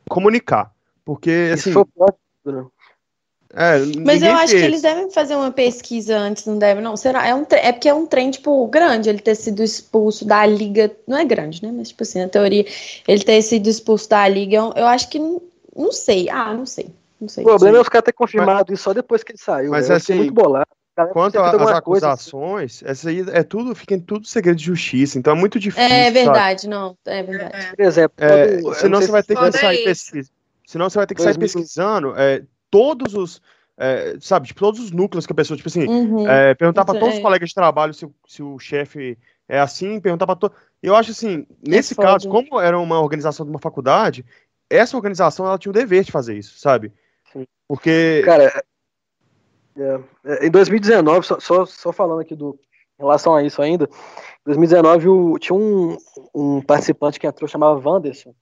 [0.06, 0.70] comunicar.
[1.06, 2.70] Porque, Isso assim, foi o pior?
[3.54, 4.62] É, Mas eu acho fez.
[4.62, 6.96] que eles devem fazer uma pesquisa antes, não devem, não?
[6.96, 7.26] Será?
[7.26, 10.44] É, um tre- é porque é um trem, tipo, grande ele ter sido expulso da
[10.46, 10.90] liga.
[11.06, 11.70] Não é grande, né?
[11.70, 12.64] Mas, tipo assim, na teoria,
[13.06, 15.18] ele ter sido expulso da liga, eu, eu acho que.
[15.18, 15.42] Não,
[15.76, 16.28] não sei.
[16.30, 16.86] Ah, não sei.
[17.20, 17.44] Não sei.
[17.44, 19.70] O problema é os caras terem confirmado isso só depois que ele saiu.
[19.70, 20.66] Mas, fiquei assim, muito bolado.
[21.12, 21.78] Quanto às coisa, assim.
[21.78, 25.88] acusações, essa aí é tudo, fica em tudo segredo de justiça, então é muito difícil.
[25.88, 26.10] É sabe?
[26.10, 26.96] verdade, não.
[27.06, 27.56] É verdade.
[27.56, 27.74] É.
[27.74, 30.30] Por exemplo, É, não senão você vai ter que sair pesquisa.
[30.66, 31.62] Senão você vai ter que sair 2000.
[31.62, 32.42] pesquisando é,
[32.72, 33.40] todos os.
[33.78, 36.28] é, sabe, tipo, todos os núcleos que a pessoa, tipo assim, Uhum.
[36.28, 37.16] é, perguntar para todos é.
[37.18, 39.16] os colegas de trabalho se, o- se o chefe
[39.48, 40.56] é assim, perguntar para todos.
[40.82, 42.08] Eu acho assim, nesse foda.
[42.08, 44.24] caso, como era uma organização de uma faculdade,
[44.68, 46.92] essa organização ela tinha o dever de fazer isso, sabe?
[47.32, 47.46] Sim.
[47.68, 48.22] Porque.
[48.24, 48.62] Cara,
[49.76, 52.58] é, é, em 2019, só, só, só falando aqui do,
[52.98, 55.96] em relação a isso ainda, em 2019 o- tinha um,
[56.34, 58.34] um participante que entrou, chamava Wanderson,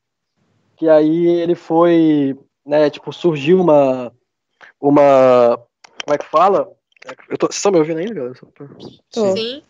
[0.76, 4.12] que aí ele foi, né, tipo, surgiu uma,
[4.80, 5.60] uma,
[6.04, 6.72] como é que fala?
[7.28, 8.34] Eu tô, vocês estão me ouvindo ainda, galera?
[9.12, 9.36] Tô.
[9.36, 9.62] Sim.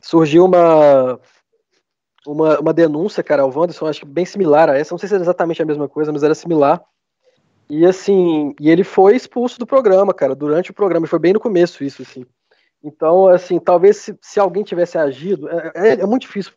[0.00, 1.20] Surgiu uma,
[2.26, 5.14] uma, uma denúncia, cara, ao Wanderson, acho que bem similar a essa, não sei se
[5.14, 6.82] era exatamente a mesma coisa, mas era similar.
[7.68, 11.40] E assim, e ele foi expulso do programa, cara, durante o programa, foi bem no
[11.40, 12.24] começo isso, assim.
[12.82, 16.52] Então, assim, talvez se, se alguém tivesse agido, é, é, é muito difícil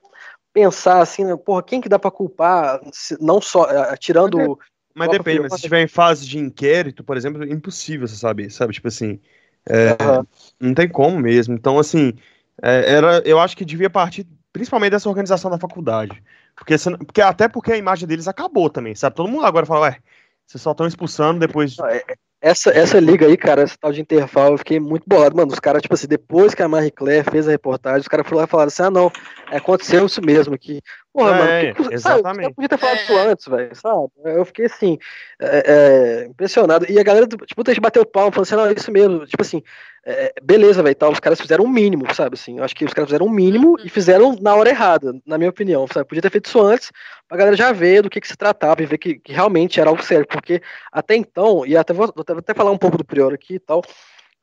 [0.53, 4.59] pensar assim, né, porra, quem que dá para culpar, se, não só, é, tirando...
[4.95, 8.51] Mas depende, mas se estiver em fase de inquérito, por exemplo, é impossível você saber,
[8.51, 8.73] sabe?
[8.73, 9.19] Tipo assim,
[9.67, 10.25] é, uhum.
[10.59, 11.53] não tem como mesmo.
[11.53, 12.13] Então, assim,
[12.61, 16.21] é, era, eu acho que devia partir principalmente dessa organização da faculdade.
[16.55, 16.75] Porque,
[17.05, 19.15] porque até porque a imagem deles acabou também, sabe?
[19.15, 19.97] Todo mundo agora fala, ué,
[20.45, 21.77] vocês só estão expulsando depois.
[21.79, 22.03] É,
[22.41, 25.35] essa, essa liga aí, cara, essa tal de intervalo, eu fiquei muito bolado.
[25.35, 28.25] Mano, os caras, tipo assim, depois que a Marie Claire fez a reportagem, os caras
[28.25, 29.11] foram lá e falaram assim: ah, não,
[29.47, 30.81] aconteceu isso mesmo aqui.
[31.13, 32.43] Porra, é, mano, que, exatamente.
[32.43, 34.11] Sabe, podia ter falado isso antes, velho, sabe?
[34.25, 34.97] Eu fiquei assim,
[35.41, 36.85] é, é, impressionado.
[36.89, 39.25] E a galera, tipo, a gente bateu o palmo, falando assim: não, é isso mesmo.
[39.25, 39.63] Tipo assim,
[40.05, 42.85] é, beleza, velho, tal, os caras fizeram o um mínimo, sabe, assim, eu acho que
[42.85, 46.07] os caras fizeram o um mínimo e fizeram na hora errada, na minha opinião, sabe,
[46.07, 46.91] podia ter feito isso antes,
[47.27, 49.89] pra galera já ver do que, que se tratava e ver que, que realmente era
[49.89, 53.33] algo sério, porque até então, e até vou, vou até falar um pouco do Prior
[53.33, 53.81] aqui e tal,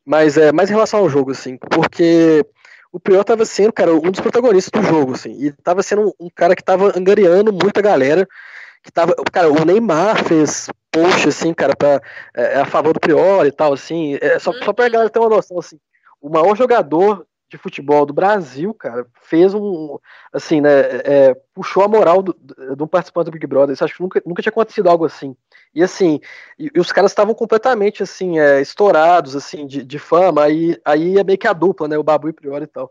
[0.05, 2.45] mas é mais em relação ao jogo, assim, porque
[2.97, 6.31] o Prior tava sendo, cara, um dos protagonistas do jogo, assim, e tava sendo um,
[6.35, 8.27] cara que tava angariando muita galera,
[8.83, 12.01] que tava, cara, o Neymar fez post, assim, cara, pra,
[12.35, 15.19] é, é, a favor do Priori e tal, assim, é, só, só pra galera ter
[15.19, 15.79] uma noção, assim,
[16.23, 17.27] o maior jogador
[17.57, 19.99] de futebol do Brasil, cara, fez um,
[20.33, 20.71] assim, né,
[21.05, 22.37] é, puxou a moral do,
[22.77, 25.35] do participante do Big Brother, isso acho que nunca, nunca tinha acontecido algo assim,
[25.75, 26.21] e assim,
[26.59, 31.19] e, e os caras estavam completamente, assim, é, estourados, assim, de, de fama, aí, aí
[31.19, 32.91] é meio que a dupla, né, o Babu e o Priori e tal,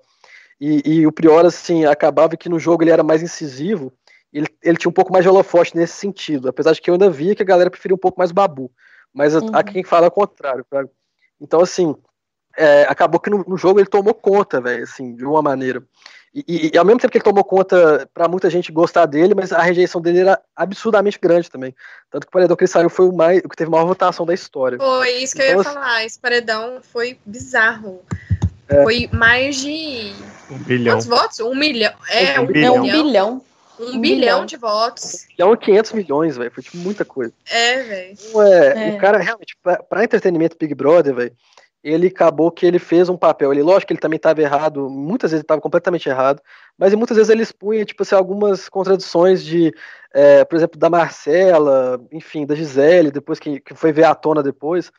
[0.60, 3.94] e, e o Priori, assim, acabava que no jogo ele era mais incisivo,
[4.34, 7.10] ele, ele tinha um pouco mais de holofote nesse sentido, apesar de que eu ainda
[7.10, 8.72] via que a galera preferia um pouco mais Babu,
[9.14, 9.50] mas uhum.
[9.54, 10.66] há quem fala o contrário.
[10.70, 10.86] Pra...
[11.40, 11.96] Então, assim,
[12.58, 15.84] é, acabou que no, no, jogo ele tomou conta, velho, assim, de uma maneira.
[16.34, 19.34] E, e, e, ao mesmo tempo que ele tomou conta para muita gente gostar dele,
[19.34, 21.74] mas a rejeição dele era absurdamente grande também.
[22.12, 24.26] Tanto que o paredão que ele saiu foi o, mais, o que teve maior votação
[24.26, 24.78] da história.
[24.78, 26.06] Foi isso que então, eu ia assim, falar.
[26.06, 28.02] Esse paredão foi bizarro.
[28.68, 30.14] É, foi mais de.
[30.50, 30.96] Um bilhão.
[30.96, 31.40] Quantos votos?
[31.40, 31.94] Um milhão.
[32.10, 32.76] É, um, um bilhão.
[32.76, 33.42] Um bilhão.
[33.78, 35.26] Um, um bilhão, bilhão, de votos.
[35.26, 36.52] Um bilhão e 500 milhões, velho.
[36.52, 37.34] Foi tipo muita coisa.
[37.50, 38.18] É, velho.
[38.20, 38.96] Então, é, é.
[38.96, 41.36] O cara, realmente, pra, pra entretenimento Big Brother, velho,
[41.86, 43.54] ele acabou que ele fez um papel.
[43.54, 46.42] Ele, lógico que ele também estava errado, muitas vezes ele estava completamente errado,
[46.76, 49.72] mas muitas vezes ele expunha, tipo assim, algumas contradições de,
[50.12, 54.42] é, por exemplo, da Marcela, enfim, da Gisele, depois que, que foi ver à tona
[54.42, 54.92] depois.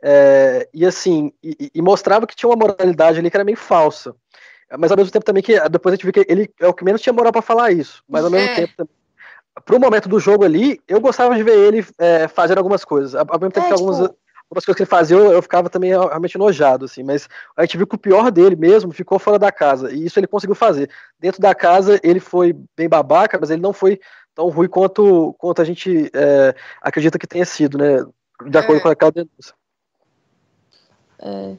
[0.00, 4.14] É, e assim, e, e mostrava que tinha uma moralidade ali que era meio falsa.
[4.78, 6.84] Mas ao mesmo tempo também que depois a gente viu que ele é o que
[6.84, 8.04] menos tinha moral para falar isso.
[8.08, 8.54] Mas ao mesmo é.
[8.54, 8.88] tempo,
[9.64, 13.16] pro momento do jogo ali, eu gostava de ver ele é, fazendo algumas coisas.
[13.16, 14.16] Ao mesmo tempo é, que tipo...
[14.50, 17.02] algumas, coisas que ele fazia, eu, eu, ficava também realmente enojado, assim.
[17.02, 19.92] Mas a gente viu que o pior dele mesmo ficou fora da casa.
[19.92, 20.90] E isso ele conseguiu fazer.
[21.18, 24.00] Dentro da casa, ele foi bem babaca, mas ele não foi
[24.34, 28.04] tão ruim quanto, quanto a gente é, acredita que tenha sido, né?
[28.46, 28.82] De acordo é.
[28.82, 29.54] com aquela denúncia.
[31.18, 31.56] É.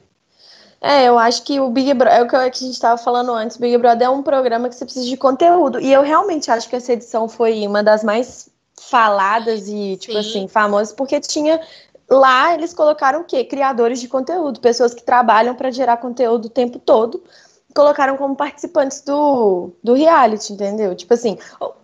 [0.80, 3.58] É, eu acho que o Big Brother, é o que a gente estava falando antes,
[3.58, 5.78] o Big Brother é um programa que você precisa de conteúdo.
[5.78, 8.48] E eu realmente acho que essa edição foi uma das mais
[8.80, 10.18] faladas e, tipo Sim.
[10.18, 11.60] assim, famosas, porque tinha.
[12.10, 13.44] Lá eles colocaram o quê?
[13.44, 17.22] Criadores de conteúdo, pessoas que trabalham para gerar conteúdo o tempo todo,
[17.74, 20.94] colocaram como participantes do, do reality, entendeu?
[20.94, 21.38] Tipo assim,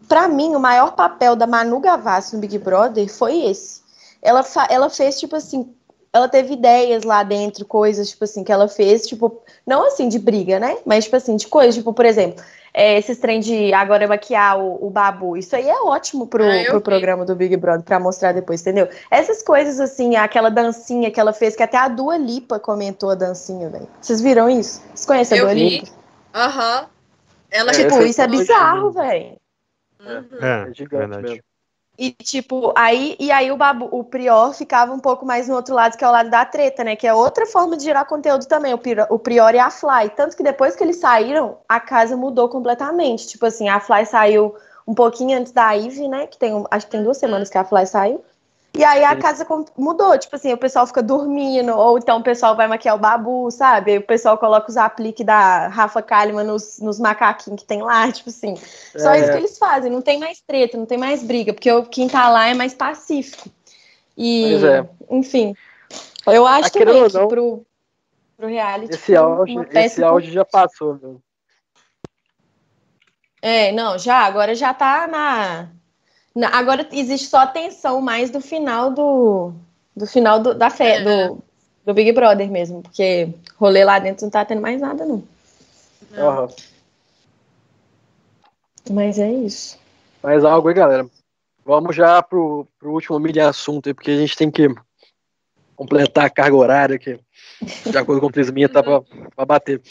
[0.08, 3.82] para mim, o maior papel da Manu Gavassi no Big Brother foi esse.
[4.20, 5.72] Ela, ela fez, tipo assim,
[6.12, 10.18] ela teve ideias lá dentro, coisas, tipo assim, que ela fez, tipo, não assim de
[10.18, 10.78] briga, né?
[10.84, 12.42] Mas, tipo assim, de coisas, tipo, por exemplo,
[12.72, 15.36] é, esses trem de agora maquiar o, o babu.
[15.36, 18.88] Isso aí é ótimo pro, ah, pro programa do Big Brother pra mostrar depois, entendeu?
[19.10, 23.14] Essas coisas, assim, aquela dancinha que ela fez, que até a Dua Lipa comentou a
[23.14, 23.88] dancinha, velho.
[24.00, 24.82] Vocês viram isso?
[24.88, 25.68] Vocês conhecem eu a Dua vi.
[25.80, 25.92] Lipa?
[26.34, 26.80] Aham.
[26.80, 26.86] Uhum.
[27.50, 29.36] Ela, é, tipo, isso é bizarro, velho.
[30.00, 30.38] Uhum.
[30.42, 31.42] É, é gigante mesmo.
[31.98, 35.74] E tipo, aí e aí o Babu, o Prior ficava um pouco mais no outro
[35.74, 36.94] lado, que é o lado da treta, né?
[36.96, 40.10] Que é outra forma de gerar conteúdo também, o Prior, o Prior e a Fly.
[40.16, 43.26] Tanto que depois que eles saíram, a casa mudou completamente.
[43.26, 44.54] Tipo assim, a Fly saiu
[44.86, 46.26] um pouquinho antes da Ivy, né?
[46.26, 48.22] Que tem, acho que tem duas semanas que a Fly saiu.
[48.76, 49.46] E aí a casa
[49.76, 53.50] mudou, tipo assim, o pessoal fica dormindo, ou então o pessoal vai maquiar o babu,
[53.50, 53.96] sabe?
[53.96, 58.28] O pessoal coloca os apliques da Rafa Kalimann nos, nos macaquinhos que tem lá, tipo
[58.28, 58.54] assim.
[58.94, 59.20] Só é.
[59.20, 62.28] isso que eles fazem, não tem mais treta, não tem mais briga, porque quem tá
[62.28, 63.48] lá é mais pacífico.
[64.14, 64.86] E, é.
[65.10, 65.54] enfim,
[66.26, 67.64] eu acho também que pro,
[68.36, 68.94] pro reality...
[68.94, 71.22] Esse áudio, esse áudio já passou, viu?
[73.40, 75.70] É, não, já, agora já tá na
[76.52, 79.52] Agora existe só a tensão mais do final do,
[79.96, 81.02] do final do, da fé, é.
[81.02, 81.42] do,
[81.84, 85.22] do Big Brother mesmo, porque rolê lá dentro não tá tendo mais nada, não.
[86.12, 86.48] não.
[88.90, 89.78] Mas é isso.
[90.22, 91.08] Mais algo aí, galera.
[91.64, 94.68] Vamos já pro, pro último mini assunto aí, porque a gente tem que
[95.74, 97.18] completar a carga horária que,
[97.90, 99.02] de acordo com o Prisminha, tá pra,
[99.34, 99.82] pra bater.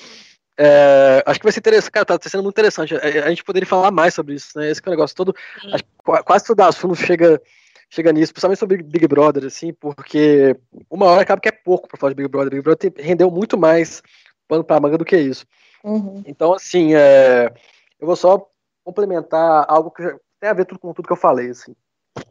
[0.57, 2.95] É, acho que vai ser interessante, cara, tá sendo muito interessante.
[2.95, 4.69] A, a gente poderia falar mais sobre isso, né?
[4.69, 5.35] Esse que é o negócio todo.
[5.73, 5.83] Acho,
[6.23, 7.41] quase todo assunto chega,
[7.89, 10.55] chega nisso, principalmente sobre Big Brother, assim, porque
[10.89, 12.51] uma hora acaba que é pouco pra falar de Big Brother.
[12.51, 14.01] Big Brother tem, rendeu muito mais
[14.47, 15.45] pano pra manga do que isso.
[15.83, 16.23] Uhum.
[16.25, 17.51] Então, assim, é,
[17.99, 18.49] eu vou só
[18.83, 20.03] complementar algo que
[20.39, 21.75] tem a ver tudo com tudo que eu falei, assim.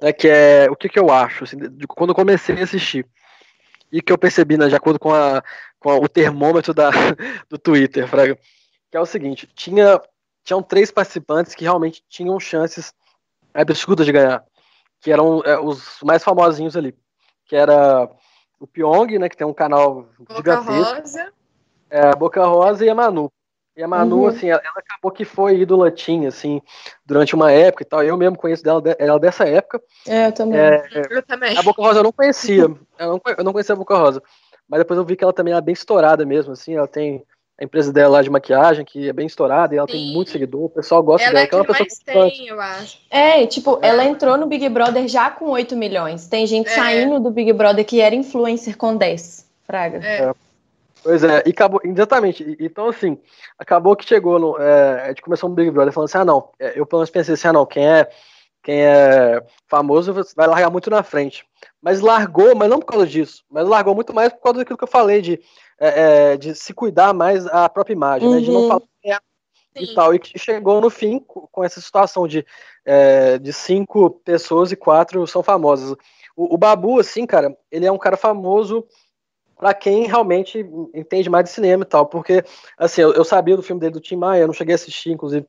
[0.01, 3.07] É que é o que, que eu acho, assim, de, quando eu comecei a assistir.
[3.93, 5.43] E que eu percebi, né, de acordo com, a,
[5.79, 6.91] com a, o termômetro da,
[7.49, 8.39] do Twitter, Fraga,
[8.91, 10.01] que é o seguinte, tinha,
[10.43, 12.93] tinham três participantes que realmente tinham chances
[13.53, 14.45] absurdas de ganhar,
[15.01, 16.95] que eram é, os mais famosinhos ali,
[17.47, 18.09] que era
[18.59, 21.33] o Pyong, né, que tem um canal Boca gigantesco, Rosa.
[21.91, 23.31] é, Boca Rosa e a Manu.
[23.77, 24.27] E a Manu, Uhum.
[24.29, 26.63] assim, ela, ela acabou que foi ídola teen, assim,
[27.05, 28.03] durante uma época e tal.
[28.05, 29.81] Eu mesmo conheço dela, ela dessa época.
[30.07, 30.61] É, eu também.
[30.61, 31.59] É, Eu também.
[31.59, 32.63] a Boca Rosa eu não conhecia.
[32.63, 34.23] Eu não, eu não conhecia a Boca Rosa.
[34.69, 36.77] Mas depois eu vi que ela também é bem estourada mesmo, assim.
[36.77, 37.25] Ela tem
[37.61, 40.13] a empresa dela lá de maquiagem, que é bem estourada, e ela tem Sim.
[40.13, 40.65] muito seguidor.
[40.65, 42.99] O pessoal gosta Ela dela, é que é uma pessoa tem, eu acho.
[43.11, 46.27] É, tipo, ela entrou no Big Brother já com 8 milhões.
[46.29, 46.75] Tem gente É.
[46.75, 49.45] saindo do Big Brother que era influencer com 10.
[49.67, 49.99] Fraga.
[50.05, 50.33] É.
[51.03, 52.57] Pois é, e acabou, exatamente.
[52.59, 53.19] Então, assim,
[53.59, 54.59] acabou que chegou no.
[54.59, 56.51] É, a gente começou no Big Brother falando assim: ah, não.
[56.59, 58.09] é, Eu pelo menos pensei assim: ah, não, quem é,
[58.63, 61.45] quem é famoso vai largar muito na frente.
[61.83, 64.85] Mas largou, mas não por causa disso, mas largou muito mais por causa daquilo que
[64.85, 65.41] eu falei, de,
[65.79, 68.41] é, é, de se cuidar mais a própria imagem, né?
[68.41, 68.67] De não Uhum.
[68.67, 69.19] falar quem é
[69.77, 69.95] e Sim.
[69.95, 70.15] tal.
[70.15, 72.47] E que chegou no fim co- com essa situação de,
[72.85, 75.91] é, de cinco pessoas e quatro são famosas.
[76.37, 78.87] O, o Babu, assim, cara, ele é um cara famoso
[79.57, 80.59] pra quem realmente
[80.93, 82.45] entende mais de cinema e tal, porque,
[82.77, 85.11] assim, eu, eu sabia do filme dele do Tim Maia, eu não cheguei a assistir,
[85.13, 85.47] inclusive,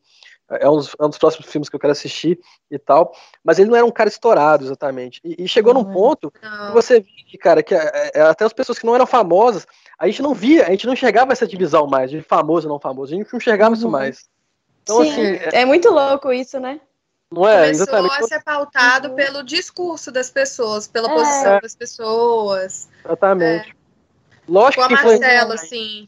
[0.50, 2.40] é um dos, é um dos próximos filmes que eu quero assistir
[2.70, 3.12] e tal,
[3.44, 5.20] mas ele não era um cara estourado, exatamente.
[5.24, 5.94] E, e chegou num Não é.
[5.94, 6.72] ponto que Não.
[6.74, 9.66] você via, cara, que é, é, até as pessoas que não eram famosas,
[9.98, 12.80] a gente não via, a gente não enxergava essa divisão mais, de famoso e não
[12.80, 13.92] famoso, a gente não enxergava isso Uhum.
[13.92, 14.26] mais.
[14.84, 16.80] Então, Sim, assim, é- é muito louco isso, né?
[17.32, 19.16] não é Começou exatamente, a ser pautado Uhum.
[19.16, 21.14] pelo discurso das pessoas, pela É.
[21.14, 22.88] posição das pessoas.
[23.04, 23.76] exatamente.
[24.48, 26.08] Lógico Com a Marcela, assim.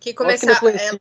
[0.00, 0.52] Que que começava.
[0.52, 1.00] influencia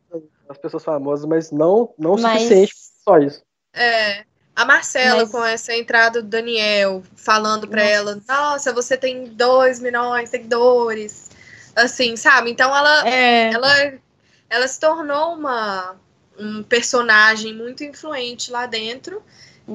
[0.49, 2.73] as pessoas famosas, mas não, não o Mas- suficiente
[3.03, 3.41] só isso.
[3.73, 4.23] É,
[4.55, 7.93] a Marcela, Mas- com essa entrada do Daniel, falando pra Nossa.
[7.93, 11.29] ela: Nossa, você tem 2 milhões de seguidores.
[11.75, 12.51] Assim, sabe?
[12.51, 13.51] Então ela, É.
[13.51, 13.93] ela,
[14.49, 15.95] ela se tornou uma,
[16.37, 19.23] um personagem muito influente lá dentro.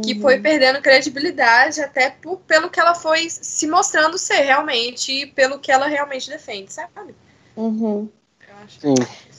[0.02, 0.20] Que Uhum.
[0.20, 5.58] foi perdendo credibilidade até por- pelo que ela foi se mostrando ser realmente e pelo
[5.58, 7.14] que ela realmente defende, sabe?
[7.56, 8.08] Uhum.
[8.46, 8.80] Eu acho.
[8.80, 8.94] Sim.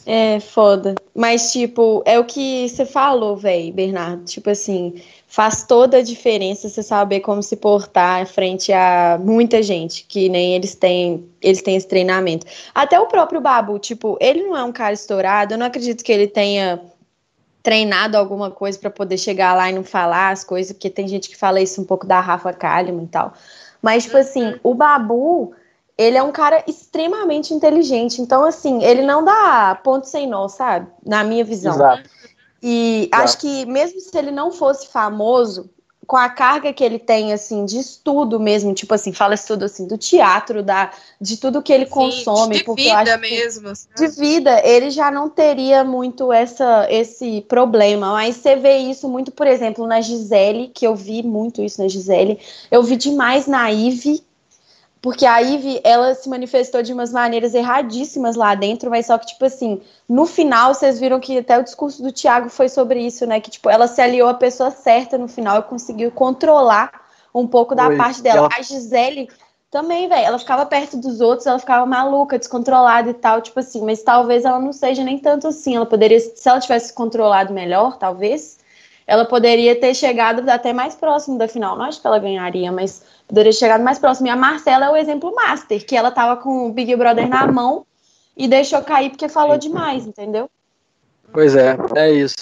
[0.05, 0.95] É foda.
[1.13, 4.23] Mas, tipo, é o que você falou, velho, Bernardo.
[4.25, 10.05] Tipo assim, faz toda a diferença você saber como se portar frente a muita gente,
[10.09, 12.47] que nem eles têm, eles têm esse treinamento.
[12.73, 16.11] Até o próprio Babu, tipo, ele não é um cara estourado, eu não acredito que
[16.11, 16.81] ele tenha
[17.61, 21.29] treinado alguma coisa pra poder chegar lá e não falar as coisas, porque tem gente
[21.29, 23.33] que fala isso um pouco da Rafa Kalimann e tal.
[23.81, 25.53] Mas, tipo assim, o Babu,
[25.97, 28.21] ele é um cara extremamente inteligente.
[28.21, 30.87] Então, assim, ele não dá ponto sem nó, sabe?
[31.05, 31.73] Na minha visão.
[31.73, 32.09] Exato.
[32.61, 33.23] E Exato.
[33.23, 35.69] acho que mesmo se ele não fosse famoso,
[36.09, 39.85] com a carga que ele tem, assim, de estudo mesmo, tipo assim, fala estudo assim,
[39.85, 40.89] do teatro, da,
[41.21, 43.75] de tudo que ele consome, de porque eu vida mesmo.
[43.75, 43.95] sabe?
[43.95, 48.11] de vida, ele já não teria muito essa, esse problema.
[48.11, 51.87] Mas você vê isso muito, por exemplo, na Gisele, que eu vi muito isso na
[51.87, 52.39] Gisele.
[52.71, 54.23] Eu vi demais na Ive,
[55.01, 59.27] porque a Ive, ela se manifestou de umas maneiras erradíssimas lá dentro, mas só que,
[59.27, 63.25] tipo assim, no final, vocês viram que até o discurso do Thiago foi sobre isso,
[63.25, 63.39] né?
[63.39, 66.91] Que, tipo, ela se aliou à pessoa certa no final e conseguiu controlar
[67.33, 67.97] um pouco da Foi.
[67.97, 68.39] parte dela.
[68.39, 69.29] ela- A Gisele
[69.71, 73.85] também, velho, ela ficava perto dos outros, ela ficava maluca, descontrolada e tal, tipo assim,
[73.85, 75.75] mas talvez ela não seja nem tanto assim.
[75.75, 78.58] Ela poderia, se ela tivesse controlado melhor, talvez,
[79.09, 81.75] ela poderia ter chegado até mais próximo da final.
[81.75, 84.27] Não acho que ela ganharia, mas poderia ter chegado mais próximo.
[84.27, 87.47] E a Marcela é o exemplo master, que ela tava com o Big Brother na
[87.47, 87.87] mão
[88.37, 90.47] e deixou cair porque falou demais, entendeu?
[91.33, 92.37] Pois é, é isso.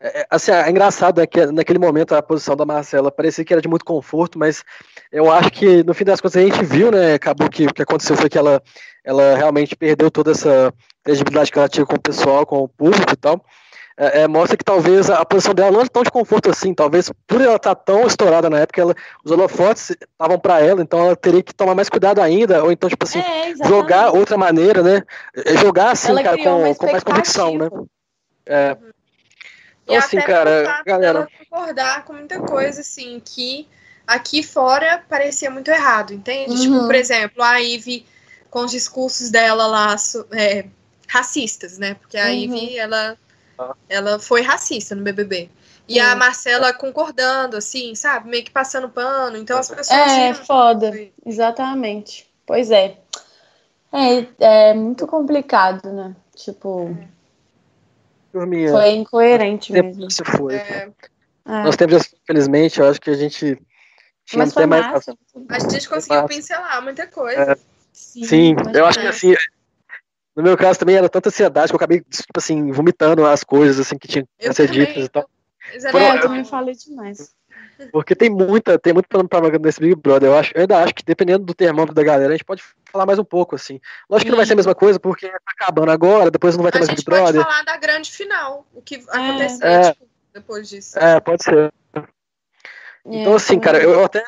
[0.00, 3.52] É, é, assim, é engraçado é que naquele momento a posição da Marcela parecia que
[3.52, 4.64] era de muito conforto, mas
[5.12, 7.12] eu acho que no fim das contas a gente viu, né?
[7.12, 8.62] Acabou que o que aconteceu foi que ela,
[9.04, 10.72] ela realmente perdeu toda essa
[11.04, 13.44] credibilidade que ela tinha com o pessoal, com o público e tal.
[14.02, 16.72] É, é, mostra que talvez a, a posição dela não é tão de conforto assim,
[16.72, 21.00] talvez por ela estar tão estourada na época, ela, os holofotes estavam para ela, então
[21.04, 24.82] ela teria que tomar mais cuidado ainda, ou então, tipo assim, é, jogar outra maneira,
[24.82, 25.02] né?
[25.36, 27.68] É, Jogar assim, Ela cara, com, com mais convicção, né?
[28.46, 28.74] É.
[29.84, 31.28] Então, assim, cara, galera.
[31.50, 33.68] concordar com muita coisa, assim, que
[34.06, 36.58] aqui fora parecia muito errado, entende?
[36.58, 36.74] Tipo, Uhum.
[36.76, 38.06] Tipo, por exemplo, a Ivy
[38.48, 39.94] com os discursos dela lá
[40.32, 40.64] é,
[41.06, 41.94] racistas, né?
[42.00, 42.32] Porque a Uhum.
[42.32, 43.18] Ivy, ela,
[43.88, 45.50] ela foi racista no BBB.
[45.88, 48.30] E a Marcela concordando, assim, sabe?
[48.30, 49.36] Meio que passando pano.
[49.36, 49.90] Então as pessoas.
[49.90, 50.92] É, foda.
[51.26, 52.30] Exatamente.
[52.46, 52.96] Pois é.
[53.92, 56.14] É, é muito complicado, né?
[56.36, 56.96] Tipo,
[58.32, 60.10] foi incoerente mesmo.
[60.10, 60.54] se foi.
[60.54, 60.90] É,
[61.46, 61.64] É.
[61.64, 63.58] Nós temos, infelizmente, eu acho que a gente
[64.24, 65.08] tinha Mas até mais.
[65.48, 67.58] a gente conseguiu pincelar muita coisa.
[67.92, 69.08] Sim, mas eu acho que é.
[69.08, 69.34] assim,
[70.40, 73.78] no meu caso também era tanta ansiedade que eu acabei, tipo assim, vomitando as coisas
[73.78, 74.86] assim que tinham que Eu ser também.
[74.86, 75.28] ditas e tal.
[75.72, 77.32] Era Foram- É, eu também falei demais.
[77.92, 80.28] Porque tem muita, tem muito manga nesse Big Brother.
[80.30, 82.62] Eu, acho, eu ainda acho que dependendo do termômetro da galera, a gente pode
[82.92, 83.80] falar mais um pouco, assim.
[84.08, 86.72] Lógico que não vai ser a mesma coisa, porque tá acabando agora, depois não vai
[86.72, 87.42] ter A mais gente Big pode Brother.
[87.42, 88.66] falar da grande final.
[88.74, 89.92] O que aconteceu É.
[89.92, 90.98] tipo, depois disso.
[90.98, 91.72] É, pode ser.
[93.04, 93.60] Então, É, assim, também.
[93.60, 94.18] cara, eu, eu até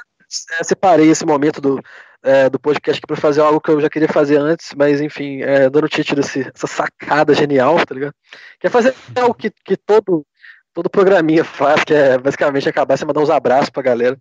[0.59, 1.83] é, separei esse momento do,
[2.23, 5.43] é, do podcast aqui pra fazer algo que eu já queria fazer antes, mas enfim,
[5.43, 8.15] é, dando o título desse, essa sacada genial, tá ligado?
[8.61, 10.25] Que é fazer algo que, que todo,
[10.73, 14.17] todo programinha faz, que é basicamente acabar sem mandar uns abraços pra galera.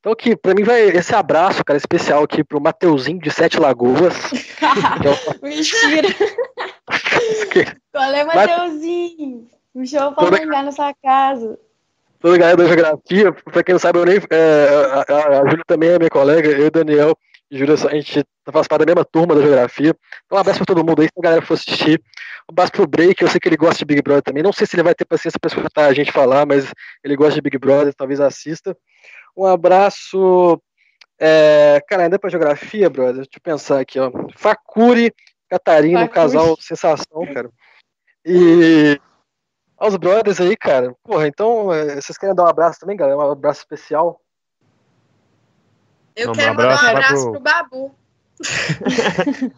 [0.00, 4.14] Então, aqui, pra mim, vai esse abraço, cara, especial aqui pro Mateuzinho de Sete Lagoas.
[4.62, 6.08] é o- Mentira.
[7.92, 9.46] Qual é, Mateuzinho?
[9.74, 11.58] Me chama pra Toda- na sua casa.
[12.20, 15.48] Toda a galera da geografia, pra quem não sabe, eu nem, é, a, a, a
[15.48, 17.16] Júlia também é minha colega, eu e o Daniel
[17.50, 19.94] e Júlia, a gente faz parte da mesma turma da geografia.
[20.24, 22.00] Então, um abraço pra todo mundo aí, se a galera for assistir.
[22.48, 24.42] Um abraço pro Break, eu sei que ele gosta de Big Brother também.
[24.42, 27.34] Não sei se ele vai ter paciência pra escutar a gente falar, mas ele gosta
[27.34, 28.76] de Big Brother, talvez assista.
[29.36, 30.60] Um abraço.
[31.18, 34.10] É, cara, ainda pra geografia, brother, deixa eu pensar aqui, ó.
[34.36, 35.12] Facuri,
[35.48, 37.50] Catarina, um casal sensação, cara.
[38.24, 38.98] E
[39.80, 40.94] aos brothers aí, cara.
[41.02, 43.18] Porra, então, é, vocês querem dar um abraço também, galera?
[43.18, 44.20] Um abraço especial.
[46.14, 47.94] Eu Não, quero um mandar um abraço abraço pro- pro Babu.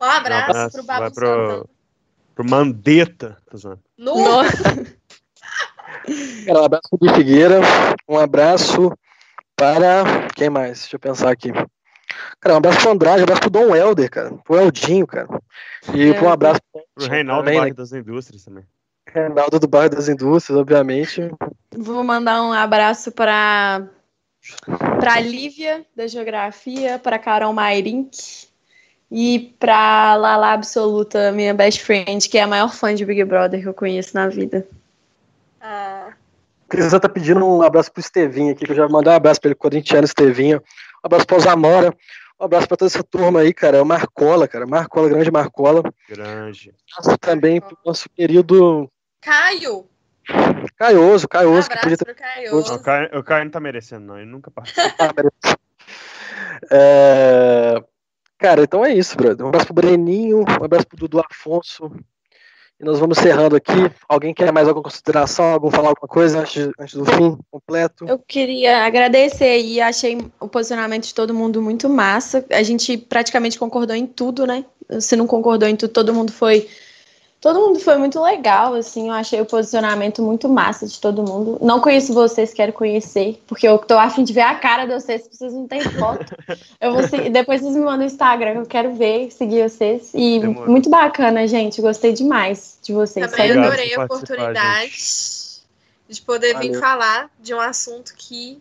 [0.00, 1.64] um abraço, abraço, pro Babu vai pro- Santana.
[2.34, 3.36] Pro Mandetta.
[3.56, 3.80] Zoando.
[3.96, 4.62] No, Nossa.
[6.46, 7.60] Cara, um abraço pro Figueira.
[8.08, 8.92] Um abraço
[9.56, 10.28] para.
[10.36, 10.80] Quem mais?
[10.80, 11.50] Deixa eu pensar aqui.
[12.40, 14.32] Cara, um abraço pro Andrade, um abraço pro Dom Helder, cara.
[14.44, 15.28] Pro Eldinho, cara.
[15.94, 16.20] E É.
[16.20, 17.74] um abraço pro Pro Reinaldo também, Barra né?
[17.74, 18.64] das Indústrias também.
[19.12, 21.30] Reinaldo do Bairro das Indústrias, obviamente.
[21.76, 23.86] Vou mandar um abraço para
[25.00, 28.46] para Lívia da Geografia, para Carol Mairink
[29.10, 33.60] e para Lala Absoluta, minha best friend, que é a maior fã de Big Brother
[33.60, 34.66] que eu conheço na vida.
[35.60, 36.12] Ah,
[36.68, 39.48] Crisã tá pedindo um abraço pro Estevinho aqui, que eu já mandei um abraço pra
[39.48, 40.62] ele, corintiano Estevinho.
[41.04, 41.94] Um abraço pro Zamora.
[42.40, 43.78] Um abraço pra toda essa turma aí, cara.
[43.78, 44.66] É o Marcola, cara.
[44.66, 45.82] Marcola, grande Marcola.
[46.08, 46.70] Grande.
[46.70, 48.90] Um abraço também pro nosso querido
[49.20, 49.88] Caio,
[50.76, 52.74] Caioso, um Caioso, que podia abraço ter pro Caioso.
[52.74, 54.16] O Caio, o Caio não tá merecendo, não.
[54.16, 54.88] Ele nunca participou.
[56.72, 57.80] É,
[58.38, 59.44] Cara, então é isso, brother.
[59.44, 61.90] Um abraço pro Breninho, um abraço pro Dudu Afonso.
[62.80, 63.90] E nós vamos encerrando aqui.
[64.08, 65.46] Alguém quer mais alguma consideração?
[65.46, 68.06] Algum falar alguma coisa antes, antes do fim completo?
[68.06, 72.44] Eu queria agradecer e achei o posicionamento de todo mundo muito massa.
[72.50, 74.64] A gente praticamente concordou em tudo, né?
[75.00, 76.68] Se não concordou em tudo, todo mundo foi.
[77.40, 79.08] Todo mundo foi muito legal, assim.
[79.08, 81.56] Eu achei o posicionamento muito massa de todo mundo.
[81.62, 85.22] Não conheço vocês, quero conhecer, porque eu tô afim de ver a cara de vocês,
[85.22, 86.36] se vocês não têm foto.
[86.80, 90.10] Eu vou seguir, depois vocês me mandam no Instagram, eu quero ver, seguir vocês.
[90.14, 90.70] E Demorou.
[90.70, 91.80] muito bacana, gente.
[91.80, 93.28] Gostei demais de vocês.
[93.30, 95.62] Também Obrigado adorei a oportunidade
[96.08, 96.80] de poder vir Valeu.
[96.80, 98.60] falar de um assunto que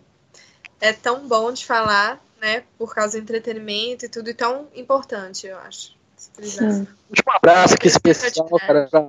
[0.81, 2.63] é tão bom de falar, né?
[2.77, 5.96] Por causa do entretenimento e tudo, e tão importante, eu acho.
[6.17, 6.87] Sim.
[7.09, 8.87] Último abraço aqui especial, cara.
[8.89, 9.07] pra-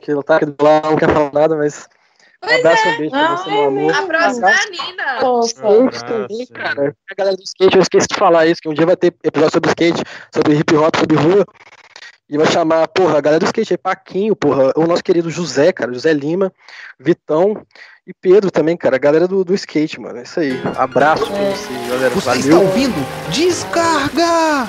[0.00, 1.88] Que ele tá aqui do lado, não quer falar nada, mas.
[2.42, 3.94] Um Pois abraço e um beijo pra Não, você, é meu amor.
[3.94, 5.42] A próxima é a Nina.
[5.44, 6.96] Skate Abraço, também, cara.
[7.10, 9.52] A galera do skate, eu esqueci de falar isso, que um dia vai ter episódio
[9.52, 10.02] sobre skate,
[10.34, 11.46] sobre hip hop, sobre rua.
[12.28, 15.70] E vai chamar, porra, a galera do skate aí, Paquinho, porra, o nosso querido José,
[15.72, 16.52] cara, José Lima,
[16.98, 17.64] Vitão
[18.06, 20.18] e Pedro também, cara, a galera do, do skate, mano.
[20.18, 20.60] É isso aí.
[20.76, 21.50] Abraço pra É.
[21.54, 22.10] vocês, galera.
[22.10, 22.40] Você Valeu.
[22.42, 23.30] está ouvindo?
[23.30, 24.68] Descarga!